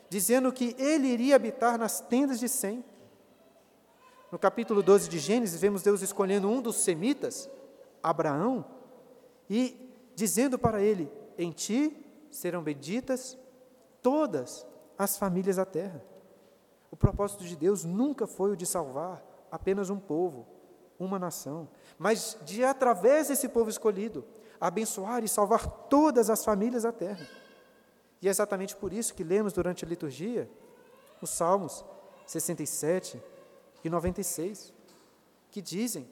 dizendo 0.10 0.52
que 0.52 0.76
ele 0.78 1.08
iria 1.08 1.36
habitar 1.36 1.78
nas 1.78 2.00
tendas 2.00 2.40
de 2.40 2.48
Sem. 2.48 2.84
No 4.32 4.40
capítulo 4.40 4.82
12 4.82 5.10
de 5.10 5.20
Gênesis, 5.20 5.60
vemos 5.60 5.84
Deus 5.84 6.02
escolhendo 6.02 6.50
um 6.50 6.62
dos 6.62 6.78
semitas, 6.78 7.50
Abraão, 8.02 8.66
e 9.50 9.94
dizendo 10.16 10.58
para 10.58 10.82
ele: 10.82 11.12
Em 11.38 11.52
ti 11.52 11.96
serão 12.32 12.64
benditas 12.64 13.38
todas 14.02 14.66
as 14.98 15.18
famílias 15.18 15.58
da 15.58 15.66
terra. 15.66 16.04
O 16.90 16.96
propósito 16.96 17.44
de 17.44 17.56
Deus 17.56 17.84
nunca 17.84 18.28
foi 18.28 18.52
o 18.52 18.56
de 18.58 18.66
salvar 18.66 19.24
apenas 19.52 19.90
um 19.90 20.00
povo, 20.00 20.48
uma 21.00 21.20
nação, 21.20 21.68
mas 21.98 22.38
de, 22.44 22.64
através 22.64 23.28
desse 23.28 23.50
povo 23.50 23.70
escolhido, 23.70 24.26
abençoar 24.64 25.26
e 25.26 25.28
salvar 25.28 25.68
todas 25.90 26.30
as 26.30 26.46
famílias 26.46 26.84
da 26.84 26.92
terra. 26.94 27.28
E 28.22 28.30
é 28.30 28.32
exatamente 28.32 28.74
por 28.78 28.94
isso 28.94 29.14
que 29.14 29.22
lemos 29.22 29.52
durante 29.52 29.84
a 29.84 29.88
liturgia 29.88 30.50
os 31.22 31.32
Salmos 31.32 31.84
67 32.26 33.22
e 33.84 33.90
96, 33.90 34.74
que 35.52 35.62
dizem 35.62 36.10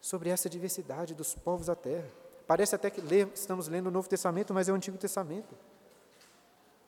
sobre 0.00 0.30
essa 0.30 0.48
diversidade 0.48 1.14
dos 1.14 1.34
povos 1.34 1.66
da 1.66 1.74
terra. 1.74 2.08
Parece 2.46 2.74
até 2.74 2.88
que 2.88 3.02
estamos 3.34 3.68
lendo 3.68 3.88
o 3.88 3.90
Novo 3.90 4.08
Testamento, 4.08 4.54
mas 4.54 4.66
é 4.66 4.72
o 4.72 4.74
Antigo 4.74 4.96
Testamento. 4.96 5.54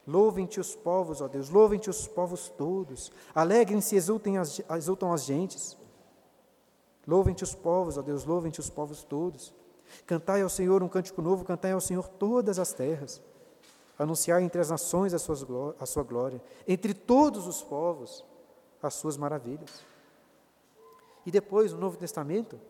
Louvem-te 0.07 0.59
os 0.59 0.75
povos, 0.75 1.21
ó 1.21 1.29
Deus, 1.29 1.51
louvem-te 1.51 1.91
os 1.91 2.09
povos 2.09 2.49
todos. 2.49 3.13
Alegrem-se 3.35 3.95
e 3.95 3.99
exultem 3.99 4.39
as, 4.39 4.63
exultam 4.71 5.13
as 5.13 5.25
gentes. 5.25 5.77
Louvem-te 7.07 7.45
os 7.45 7.55
povos, 7.55 7.99
ó 7.99 8.03
Deus, 8.03 8.25
louvem-te 8.25 8.59
os 8.59 8.71
povos 8.71 9.05
todos. 9.05 9.58
Cantai 10.07 10.43
ao 10.43 10.49
Senhor 10.49 10.82
um 10.82 10.89
cântico 10.89 11.22
novo, 11.22 11.45
cantai 11.45 11.72
ao 11.72 11.80
Senhor 11.80 12.09
todas 12.09 12.59
as 12.59 12.72
terras. 12.72 13.22
Anunciai 13.99 14.43
entre 14.43 14.61
as 14.61 14.70
nações 14.70 15.12
a, 15.12 15.18
suas, 15.18 15.45
a 15.78 15.86
sua 15.86 16.03
glória, 16.03 16.41
entre 16.66 16.95
todos 16.95 17.47
os 17.47 17.62
povos 17.62 18.24
as 18.82 18.95
suas 18.95 19.16
maravilhas. 19.16 19.84
E 21.26 21.30
depois, 21.30 21.72
no 21.72 21.80
Novo 21.80 21.97
Testamento, 21.97 22.61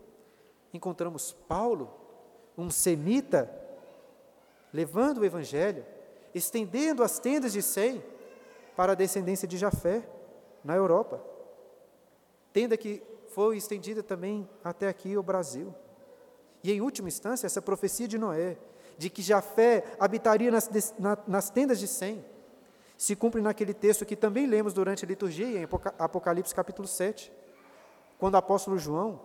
encontramos 0.72 1.32
Paulo, 1.46 1.90
um 2.56 2.70
semita, 2.70 3.50
levando 4.72 5.18
o 5.18 5.24
Evangelho 5.24 5.84
estendendo 6.34 7.02
as 7.02 7.18
tendas 7.18 7.52
de 7.52 7.62
Sem 7.62 8.02
para 8.76 8.92
a 8.92 8.94
descendência 8.94 9.46
de 9.46 9.56
Jafé, 9.56 10.08
na 10.62 10.74
Europa. 10.74 11.22
Tenda 12.52 12.76
que 12.76 13.02
foi 13.28 13.56
estendida 13.56 14.02
também 14.02 14.48
até 14.62 14.88
aqui 14.88 15.16
o 15.16 15.22
Brasil. 15.22 15.74
E 16.68 16.72
em 16.72 16.82
última 16.82 17.08
instância, 17.08 17.46
essa 17.46 17.62
profecia 17.62 18.06
de 18.06 18.18
Noé, 18.18 18.58
de 18.98 19.08
que 19.08 19.22
Jafé 19.22 19.82
habitaria 19.98 20.50
nas, 20.50 20.68
nas 21.26 21.48
tendas 21.48 21.78
de 21.78 21.88
Sem, 21.88 22.22
se 22.94 23.16
cumpre 23.16 23.40
naquele 23.40 23.72
texto 23.72 24.04
que 24.04 24.14
também 24.14 24.46
lemos 24.46 24.74
durante 24.74 25.02
a 25.02 25.08
liturgia, 25.08 25.46
em 25.46 25.66
Apocalipse 25.98 26.54
capítulo 26.54 26.86
7, 26.86 27.32
quando 28.18 28.34
o 28.34 28.36
apóstolo 28.36 28.78
João 28.78 29.18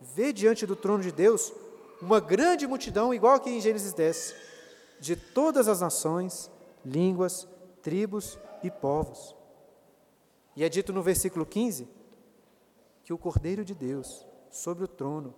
vê 0.00 0.32
diante 0.32 0.66
do 0.66 0.76
trono 0.76 1.02
de 1.02 1.10
Deus 1.10 1.52
uma 2.00 2.20
grande 2.20 2.64
multidão, 2.64 3.12
igual 3.12 3.34
aqui 3.34 3.50
em 3.50 3.60
Gênesis 3.60 3.92
10, 3.92 4.32
de 5.00 5.16
todas 5.16 5.66
as 5.66 5.80
nações, 5.80 6.48
línguas, 6.86 7.48
tribos 7.82 8.38
e 8.62 8.70
povos. 8.70 9.34
E 10.54 10.62
é 10.62 10.68
dito 10.68 10.92
no 10.92 11.02
versículo 11.02 11.44
15 11.44 11.88
que 13.02 13.12
o 13.12 13.18
Cordeiro 13.18 13.64
de 13.64 13.74
Deus, 13.74 14.24
sobre 14.48 14.84
o 14.84 14.88
trono, 14.88 15.34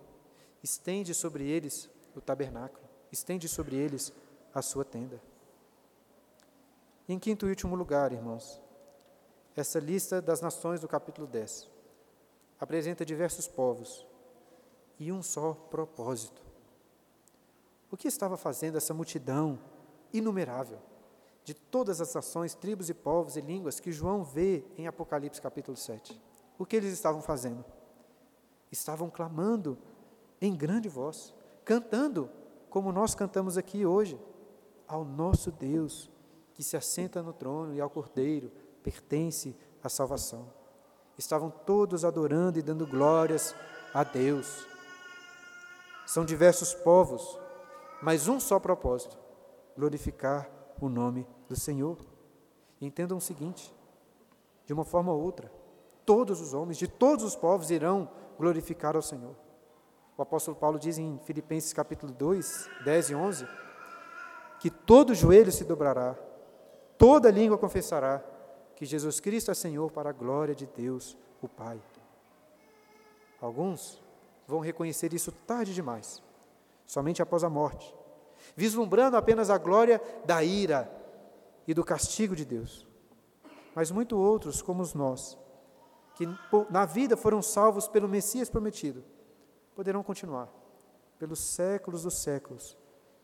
estende 0.63 1.13
sobre 1.13 1.47
eles 1.49 1.89
o 2.15 2.21
tabernáculo, 2.21 2.87
estende 3.11 3.47
sobre 3.47 3.75
eles 3.75 4.11
a 4.53 4.61
sua 4.61 4.83
tenda. 4.83 5.21
E 7.07 7.13
em 7.13 7.19
quinto 7.19 7.45
e 7.45 7.49
último 7.49 7.75
lugar, 7.75 8.11
irmãos, 8.11 8.59
essa 9.55 9.79
lista 9.79 10.21
das 10.21 10.41
nações 10.41 10.81
do 10.81 10.87
capítulo 10.87 11.25
10 11.25 11.69
apresenta 12.59 13.05
diversos 13.05 13.47
povos 13.47 14.05
e 14.99 15.11
um 15.11 15.21
só 15.21 15.53
propósito. 15.53 16.41
O 17.89 17.95
que 17.95 18.07
estava 18.07 18.35
fazendo 18.35 18.77
essa 18.77 18.93
multidão 18.93 19.59
inumerável 20.11 20.79
de 21.43 21.53
todas 21.53 22.01
as 22.01 22.13
nações, 22.13 22.53
tribos 22.53 22.89
e 22.89 22.93
povos 22.93 23.37
e 23.37 23.41
línguas 23.41 23.79
que 23.79 23.91
João 23.91 24.23
vê 24.23 24.65
em 24.77 24.85
Apocalipse 24.87 25.41
capítulo 25.41 25.77
7? 25.77 26.19
O 26.59 26.65
que 26.65 26.75
eles 26.75 26.91
estavam 26.91 27.21
fazendo? 27.21 27.63
Estavam 28.71 29.09
clamando 29.09 29.77
em 30.41 30.55
grande 30.55 30.87
voz, 30.87 31.33
cantando 31.65 32.29
como 32.69 32.91
nós 32.91 33.15
cantamos 33.15 33.57
aqui 33.57 33.85
hoje, 33.85 34.19
ao 34.87 35.03
nosso 35.03 35.51
Deus 35.51 36.09
que 36.53 36.63
se 36.63 36.75
assenta 36.75 37.21
no 37.21 37.33
trono 37.33 37.73
e 37.73 37.81
ao 37.81 37.89
Cordeiro 37.89 38.51
pertence 38.81 39.55
a 39.83 39.89
salvação. 39.89 40.51
Estavam 41.17 41.49
todos 41.49 42.05
adorando 42.05 42.57
e 42.57 42.61
dando 42.61 42.85
glórias 42.87 43.55
a 43.93 44.03
Deus. 44.03 44.65
São 46.05 46.23
diversos 46.23 46.73
povos, 46.73 47.39
mas 48.01 48.27
um 48.27 48.39
só 48.39 48.59
propósito: 48.59 49.17
glorificar 49.75 50.49
o 50.79 50.89
nome 50.89 51.27
do 51.47 51.55
Senhor. 51.55 51.97
entendam 52.79 53.17
o 53.17 53.21
seguinte: 53.21 53.73
de 54.65 54.73
uma 54.73 54.85
forma 54.85 55.11
ou 55.11 55.21
outra, 55.21 55.51
todos 56.05 56.41
os 56.41 56.53
homens 56.53 56.77
de 56.77 56.87
todos 56.87 57.23
os 57.23 57.35
povos 57.35 57.71
irão 57.71 58.09
glorificar 58.37 58.95
ao 58.95 59.01
Senhor. 59.01 59.46
O 60.17 60.23
apóstolo 60.23 60.57
Paulo 60.57 60.79
diz 60.79 60.97
em 60.97 61.19
Filipenses 61.19 61.71
capítulo 61.71 62.11
2, 62.11 62.69
10 62.83 63.09
e 63.11 63.15
11, 63.15 63.47
que 64.59 64.71
todo 64.71 65.13
joelho 65.13 65.51
se 65.51 65.63
dobrará, 65.63 66.15
toda 66.97 67.29
língua 67.29 67.55
confessará 67.55 68.23
que 68.75 68.83
Jesus 68.83 69.19
Cristo 69.19 69.51
é 69.51 69.53
Senhor 69.53 69.91
para 69.91 70.09
a 70.09 70.13
glória 70.13 70.55
de 70.55 70.65
Deus, 70.65 71.15
o 71.39 71.47
Pai. 71.47 71.79
Alguns 73.39 74.01
vão 74.47 74.59
reconhecer 74.59 75.13
isso 75.13 75.31
tarde 75.31 75.75
demais, 75.75 76.23
somente 76.87 77.21
após 77.21 77.43
a 77.43 77.49
morte, 77.49 77.93
vislumbrando 78.55 79.17
apenas 79.17 79.51
a 79.51 79.57
glória 79.59 80.01
da 80.25 80.43
ira 80.43 80.91
e 81.67 81.75
do 81.75 81.83
castigo 81.83 82.35
de 82.35 82.43
Deus. 82.43 82.87
Mas 83.75 83.91
muitos 83.91 84.17
outros, 84.17 84.63
como 84.63 84.83
nós, 84.95 85.37
que 86.15 86.27
na 86.71 86.85
vida 86.85 87.15
foram 87.15 87.39
salvos 87.39 87.87
pelo 87.87 88.07
Messias 88.07 88.49
prometido, 88.49 89.03
poderão 89.77 90.01
continuar 90.01 90.51
pelos 91.19 91.37
séculos 91.37 92.01
dos 92.01 92.15
séculos, 92.15 92.75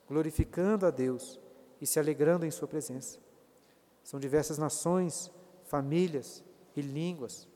glorificando 0.07 0.85
a 0.85 0.91
Deus 0.91 1.41
e 1.81 1.87
se 1.87 1.97
alegrando 1.97 2.45
em 2.45 2.51
Sua 2.51 2.67
presença. 2.67 3.17
São 4.03 4.19
diversas 4.19 4.59
nações, 4.59 5.31
famílias 5.63 6.43
e 6.75 6.81
línguas, 6.81 7.47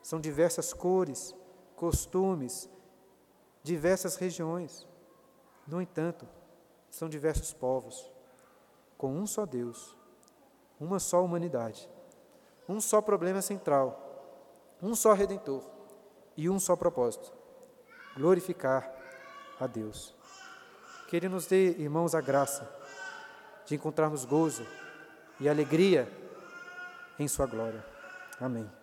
são 0.00 0.20
diversas 0.20 0.72
cores, 0.72 1.34
costumes, 1.74 2.70
diversas 3.64 4.14
regiões. 4.14 4.86
No 5.66 5.82
entanto, 5.82 6.24
são 6.88 7.08
diversos 7.08 7.52
povos, 7.52 8.08
com 8.96 9.12
um 9.12 9.26
só 9.26 9.44
Deus, 9.44 9.96
uma 10.78 11.00
só 11.00 11.24
humanidade, 11.24 11.90
um 12.68 12.80
só 12.80 13.02
problema 13.02 13.42
central, 13.42 14.78
um 14.80 14.94
só 14.94 15.12
redentor 15.12 15.64
e 16.36 16.48
um 16.48 16.60
só 16.60 16.76
propósito: 16.76 17.36
glorificar 18.18 18.90
a 19.58 19.66
Deus. 19.66 20.14
Que 21.08 21.16
Ele 21.16 21.28
nos 21.28 21.46
dê, 21.46 21.70
irmãos, 21.78 22.14
a 22.14 22.20
graça 22.20 22.68
de 23.64 23.76
encontrarmos 23.76 24.24
gozo 24.24 24.66
e 25.40 25.48
alegria 25.48 26.10
em 27.18 27.28
Sua 27.28 27.46
glória. 27.46 27.84
Amém. 28.40 28.77